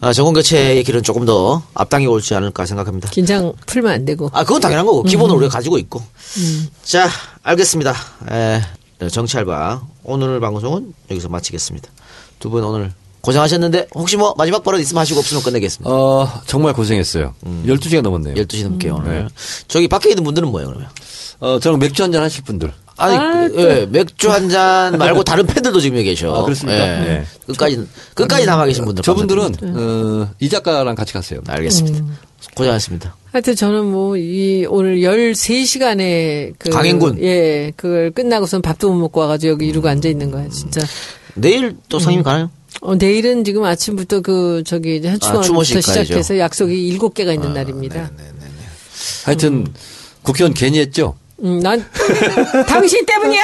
[0.00, 3.08] 아, 정권 교체의 길은 조금 더 앞당겨 올지 않을까 생각합니다.
[3.10, 4.28] 긴장 풀면 안 되고.
[4.34, 5.02] 아, 그건 당연한 거고.
[5.04, 6.02] 기본은 우리가 가지고 있고.
[6.84, 7.08] 자,
[7.42, 7.94] 알겠습니다.
[8.30, 8.60] 에,
[8.98, 9.80] 네, 정치 알바.
[10.04, 11.88] 오늘 방송은 여기서 마치겠습니다.
[12.38, 12.92] 두 분 오늘
[13.22, 15.90] 고생하셨는데, 혹시 뭐 마지막 버릇 있으면 하시고 없으면 끝내겠습니다.
[15.90, 17.34] 어, 정말 고생했어요.
[17.66, 18.34] 12시간 넘었네요.
[18.34, 19.28] 12시 넘게 오늘.
[19.66, 20.88] 저기 밖에 있는 분들은 뭐예요, 그러면?
[21.40, 22.70] 어, 저랑 맥주 한잔 하실 분들.
[22.98, 26.34] 아니, 아, 그, 예, 맥주 한 잔 말고 다른 팬들도 지금 여기 계셔.
[26.34, 26.80] 아, 그렇습니까?
[26.82, 27.04] 예.
[27.04, 27.24] 네.
[27.46, 29.02] 끝까지, 끝까지 남아 계신 분들.
[29.02, 29.54] 저분들은.
[29.62, 31.40] 어, 이 작가랑 같이 갔어요.
[31.46, 32.04] 알겠습니다.
[32.54, 33.16] 고생하셨습니다.
[33.32, 36.70] 하여튼 저는 뭐, 이, 오늘 13시간에 그.
[36.70, 37.22] 강행군.
[37.22, 40.80] 예, 그걸 끝나고선 밥도 못 먹고 와 가지고 여기 이러고 앉아 있는 거야, 진짜.
[41.34, 42.50] 내일 또 상임 가나요?
[42.80, 46.02] 어, 내일은 지금 아침부터 그, 저기, 아, 추모식 가야죠.
[46.04, 48.10] 시작해서 약속이 7개가 있는 날입니다.
[49.24, 49.66] 하여튼,
[50.22, 51.14] 국회의원 괜히 했죠?
[51.44, 51.84] 음, 난
[52.66, 53.42] 당신 때문이야.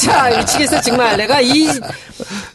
[0.00, 1.16] 진짜 미치겠어 정말.
[1.16, 1.66] 내가 이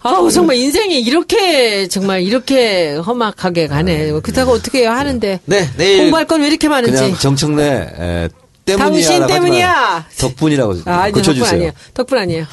[0.01, 4.11] 아우 정말 인생이 이렇게 정말 이렇게 험악하게 가네.
[4.21, 5.39] 그렇다고 어떻게 하는데.
[5.45, 5.97] 네, 내일.
[6.01, 6.93] 공부할 건 왜 이렇게 많은지.
[6.95, 7.63] 그냥 정청래,
[7.99, 8.29] 에,
[8.65, 8.85] 때문이야.
[9.07, 10.05] 당신 때문이야.
[10.19, 11.49] 덕분이라고 아, 아니, 덕분 고쳐주세요.
[11.55, 11.71] 아니에요.
[11.95, 12.45] 덕분 아니에요.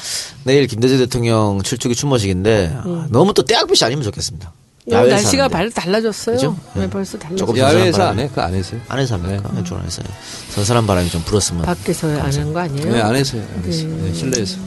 [0.45, 4.51] 내일 김대중 대통령 출두기 추모식인데 아, 너무 또 때약빛이 아니면 좋겠습니다.
[4.87, 5.09] 음.
[5.09, 5.47] 날씨가.
[5.47, 6.35] 발 달라졌어요.
[6.35, 6.55] 그죠?
[6.75, 7.37] 네, 벌써 달라졌어요.
[7.37, 8.27] 조금 야외에서 안 해?
[8.27, 8.79] 그거 안 했어요?
[8.87, 9.49] 안에서 합니까?
[9.55, 10.13] 왼쪽 안에서 해요.
[10.51, 11.63] 선선한 바람이 좀 불었으면.
[11.63, 12.91] 밖에서 하는 거 아니에요?
[12.93, 13.41] 네, 안 했어요.
[13.57, 13.89] 안 했어요.
[14.03, 14.57] 네, 실내에서.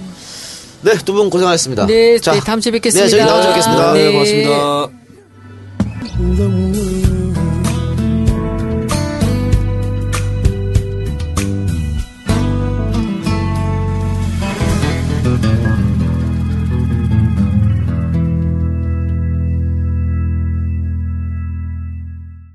[0.82, 1.86] 네, 두 분 고생하셨습니다.
[1.86, 3.04] 네, 네, 다음 주에 뵙겠습니다.
[3.06, 3.92] 네, 저희 다음 주에 뵙겠습니다.
[3.92, 4.04] 네.
[4.04, 4.88] 네, 고맙습니다.